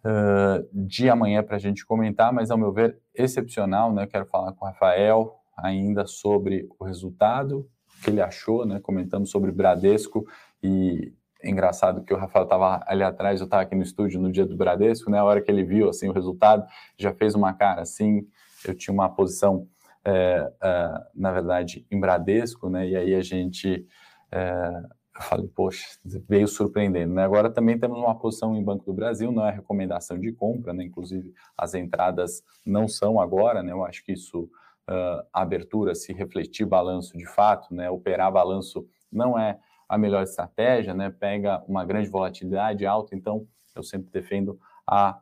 uh, 0.03 0.67
de 0.71 1.09
amanhã 1.09 1.43
para 1.43 1.55
a 1.55 1.59
gente 1.59 1.85
comentar, 1.85 2.31
mas 2.33 2.51
ao 2.51 2.57
meu 2.57 2.71
ver, 2.71 2.97
excepcional, 3.15 3.93
né? 3.93 4.05
Quero 4.07 4.25
falar 4.25 4.53
com 4.53 4.65
o 4.65 4.67
Rafael 4.67 5.35
ainda 5.57 6.05
sobre 6.05 6.67
o 6.79 6.83
resultado 6.83 7.67
que 8.03 8.09
ele 8.09 8.21
achou, 8.21 8.65
né? 8.65 8.79
Comentamos 8.79 9.29
sobre 9.29 9.51
Bradesco 9.51 10.25
e 10.61 11.13
engraçado 11.43 12.03
que 12.03 12.13
o 12.13 12.17
Rafael 12.17 12.43
estava 12.43 12.83
ali 12.87 13.03
atrás, 13.03 13.39
eu 13.39 13.45
estava 13.45 13.63
aqui 13.63 13.75
no 13.75 13.83
estúdio 13.83 14.19
no 14.19 14.31
dia 14.31 14.45
do 14.45 14.55
Bradesco, 14.55 15.09
né? 15.09 15.19
A 15.19 15.23
hora 15.23 15.41
que 15.41 15.51
ele 15.51 15.63
viu 15.63 15.89
assim 15.89 16.09
o 16.09 16.13
resultado, 16.13 16.65
já 16.97 17.13
fez 17.13 17.35
uma 17.35 17.53
cara 17.53 17.81
assim. 17.81 18.27
Eu 18.65 18.73
tinha 18.73 18.93
uma 18.93 19.09
posição, 19.09 19.67
é, 20.05 20.51
é, 20.61 20.89
na 21.13 21.31
verdade, 21.31 21.85
em 21.91 21.99
Bradesco, 21.99 22.69
né? 22.69 22.87
E 22.87 22.95
aí 22.95 23.15
a 23.15 23.21
gente 23.21 23.85
é, 24.31 24.83
eu 25.15 25.21
falei, 25.21 25.47
poxa, 25.47 25.85
veio 26.27 26.47
surpreendendo. 26.47 27.13
Né? 27.13 27.23
Agora 27.23 27.49
também 27.49 27.77
temos 27.77 27.99
uma 27.99 28.17
posição 28.17 28.55
em 28.55 28.63
Banco 28.63 28.83
do 28.83 28.93
Brasil, 28.93 29.31
não 29.31 29.47
é 29.47 29.51
recomendação 29.51 30.17
de 30.17 30.31
compra, 30.31 30.73
né? 30.73 30.83
inclusive 30.83 31.33
as 31.55 31.75
entradas 31.75 32.43
não 32.65 32.87
são 32.87 33.19
agora, 33.21 33.61
né? 33.61 33.71
eu 33.71 33.85
acho 33.85 34.03
que 34.03 34.13
isso, 34.13 34.49
uh, 34.89 35.23
abertura, 35.31 35.93
se 35.93 36.11
refletir 36.13 36.65
balanço 36.65 37.15
de 37.15 37.27
fato, 37.27 37.73
né? 37.73 37.89
operar 37.91 38.31
balanço 38.31 38.87
não 39.11 39.37
é 39.37 39.59
a 39.93 39.97
melhor 39.97 40.23
estratégia, 40.23 40.93
né? 40.93 41.11
pega 41.11 41.63
uma 41.67 41.85
grande 41.85 42.09
volatilidade 42.09 42.85
alta, 42.85 43.15
então 43.15 43.47
eu 43.75 43.83
sempre 43.83 44.11
defendo 44.11 44.59
a 44.87 45.19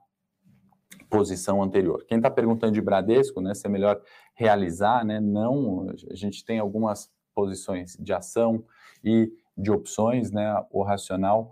posição 1.09 1.61
anterior. 1.61 2.05
Quem 2.07 2.17
está 2.17 2.29
perguntando 2.29 2.71
de 2.71 2.81
Bradesco, 2.81 3.41
né, 3.41 3.53
se 3.53 3.67
é 3.67 3.69
melhor 3.69 4.01
realizar, 4.33 5.05
né, 5.05 5.19
não, 5.19 5.89
a 6.09 6.15
gente 6.15 6.45
tem 6.45 6.57
algumas 6.57 7.11
posições 7.35 7.97
de 7.99 8.13
ação 8.13 8.63
e 9.03 9.29
de 9.57 9.71
opções, 9.71 10.31
né, 10.31 10.63
o 10.71 10.83
racional 10.83 11.51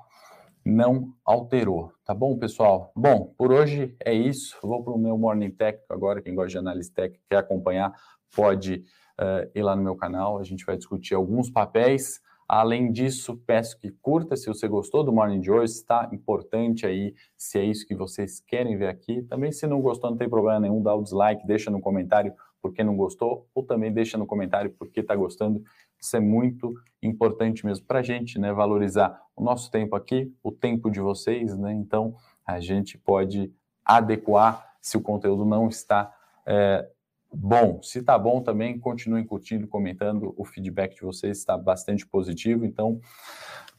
não 0.65 1.13
alterou, 1.25 1.91
tá 2.05 2.13
bom, 2.13 2.37
pessoal? 2.37 2.91
Bom, 2.95 3.33
por 3.37 3.51
hoje 3.51 3.95
é 4.03 4.13
isso, 4.13 4.57
vou 4.61 4.83
para 4.83 4.93
o 4.93 4.97
meu 4.97 5.17
Morning 5.17 5.51
Técnico 5.51 5.93
agora, 5.93 6.21
quem 6.21 6.35
gosta 6.35 6.49
de 6.51 6.57
análise 6.57 6.91
técnica, 6.91 7.23
quer 7.29 7.37
acompanhar, 7.37 7.93
pode 8.33 8.83
uh, 9.19 9.49
ir 9.53 9.61
lá 9.61 9.75
no 9.75 9.83
meu 9.83 9.95
canal, 9.95 10.37
a 10.37 10.43
gente 10.43 10.65
vai 10.65 10.77
discutir 10.77 11.15
alguns 11.15 11.49
papéis, 11.49 12.21
Além 12.49 12.91
disso, 12.91 13.37
peço 13.45 13.77
que 13.77 13.91
curta 13.91 14.35
se 14.35 14.47
você 14.47 14.67
gostou 14.67 15.03
do 15.03 15.13
Morning 15.13 15.39
de 15.39 15.51
hoje, 15.51 15.73
está 15.73 16.09
importante 16.11 16.83
aí, 16.83 17.13
se 17.37 17.59
é 17.59 17.63
isso 17.63 17.85
que 17.85 17.93
vocês 17.93 18.39
querem 18.39 18.75
ver 18.75 18.87
aqui. 18.87 19.21
Também, 19.21 19.51
se 19.51 19.67
não 19.67 19.79
gostou, 19.79 20.09
não 20.09 20.17
tem 20.17 20.27
problema 20.27 20.59
nenhum, 20.59 20.81
dá 20.81 20.95
o 20.95 21.03
dislike, 21.03 21.45
deixa 21.45 21.69
no 21.69 21.79
comentário 21.79 22.33
porque 22.59 22.83
não 22.83 22.97
gostou, 22.97 23.47
ou 23.53 23.63
também 23.63 23.93
deixa 23.93 24.17
no 24.17 24.25
comentário 24.25 24.73
porque 24.79 25.01
está 25.01 25.15
gostando. 25.15 25.63
Isso 26.01 26.17
é 26.17 26.19
muito 26.19 26.73
importante 27.03 27.63
mesmo 27.63 27.85
para 27.85 27.99
a 27.99 28.03
gente, 28.03 28.39
né? 28.39 28.51
Valorizar 28.51 29.21
o 29.35 29.43
nosso 29.43 29.69
tempo 29.69 29.95
aqui, 29.95 30.33
o 30.41 30.51
tempo 30.51 30.89
de 30.89 30.99
vocês, 30.99 31.55
né? 31.55 31.71
Então, 31.71 32.15
a 32.43 32.59
gente 32.59 32.97
pode 32.97 33.53
adequar 33.85 34.73
se 34.81 34.97
o 34.97 35.01
conteúdo 35.01 35.45
não 35.45 35.67
está 35.67 36.11
é, 36.47 36.89
bom. 37.33 37.81
Se 37.83 37.99
está 37.99 38.17
bom 38.17 38.41
também, 38.41 38.79
continuem 38.79 39.25
curtindo, 39.25 39.67
comentando. 39.67 40.33
O 40.37 40.43
feedback 40.43 40.95
de 40.95 41.01
vocês 41.01 41.37
está 41.37 41.57
bastante 41.57 42.05
positivo. 42.05 42.65
Então, 42.65 42.99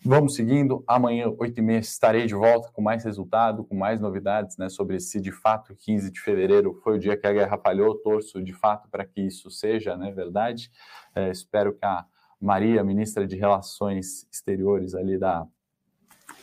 vamos 0.05 0.35
seguindo. 0.35 0.85
Amanhã, 0.87 1.27
8h30, 1.29 1.81
estarei 1.81 2.27
de 2.27 2.35
volta 2.35 2.71
com 2.73 2.81
mais 2.81 3.05
resultado, 3.05 3.65
com 3.65 3.75
mais 3.75 4.01
novidades 4.01 4.57
né, 4.57 4.69
sobre 4.69 5.01
se 5.01 5.21
de 5.21 5.33
fato 5.33 5.75
15 5.75 6.11
de 6.11 6.21
fevereiro 6.21 6.75
foi 6.83 6.97
o 6.97 6.99
dia 6.99 7.17
que 7.17 7.27
a 7.27 7.33
guerra 7.33 7.59
falhou. 7.59 7.97
Torço 7.97 8.43
de 8.43 8.53
fato 8.53 8.89
para 8.89 9.05
que 9.05 9.21
isso 9.21 9.51
seja 9.51 9.97
né, 9.97 10.11
verdade. 10.13 10.71
É, 11.15 11.31
espero 11.31 11.75
que 11.75 11.85
a 11.85 12.05
Maria, 12.41 12.83
ministra 12.83 13.27
de 13.27 13.37
Relações 13.37 14.27
Exteriores 14.33 14.95
ali 14.95 15.19
da 15.19 15.47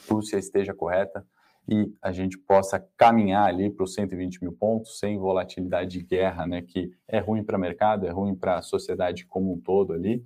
Rússia, 0.09 0.37
esteja 0.37 0.73
correta 0.73 1.25
e 1.67 1.93
a 2.01 2.11
gente 2.11 2.37
possa 2.37 2.79
caminhar 2.95 3.45
ali 3.45 3.69
para 3.69 3.83
os 3.83 3.93
120 3.93 4.41
mil 4.41 4.53
pontos 4.53 4.99
sem 4.99 5.17
volatilidade 5.17 5.99
de 5.99 6.03
guerra, 6.03 6.47
né? 6.47 6.61
Que 6.61 6.91
é 7.07 7.19
ruim 7.19 7.43
para 7.43 7.57
o 7.57 7.59
mercado, 7.59 8.07
é 8.07 8.09
ruim 8.09 8.33
para 8.35 8.57
a 8.57 8.61
sociedade 8.61 9.25
como 9.25 9.53
um 9.53 9.59
todo 9.59 9.93
ali. 9.93 10.23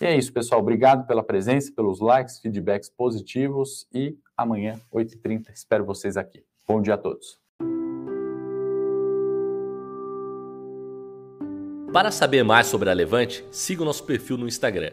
E 0.00 0.06
é 0.06 0.16
isso, 0.16 0.32
pessoal. 0.32 0.60
Obrigado 0.60 1.06
pela 1.06 1.22
presença, 1.22 1.70
pelos 1.74 2.00
likes, 2.00 2.40
feedbacks 2.40 2.88
positivos 2.88 3.86
e 3.92 4.16
amanhã, 4.34 4.80
8h30, 4.92 5.50
espero 5.52 5.84
vocês 5.84 6.16
aqui. 6.16 6.42
Bom 6.66 6.80
dia 6.80 6.94
a 6.94 6.98
todos. 6.98 7.38
Para 11.92 12.10
saber 12.10 12.44
mais 12.44 12.68
sobre 12.68 12.88
a 12.88 12.92
Levante, 12.92 13.44
siga 13.50 13.82
o 13.82 13.84
nosso 13.84 14.04
perfil 14.04 14.38
no 14.38 14.46
Instagram 14.46 14.92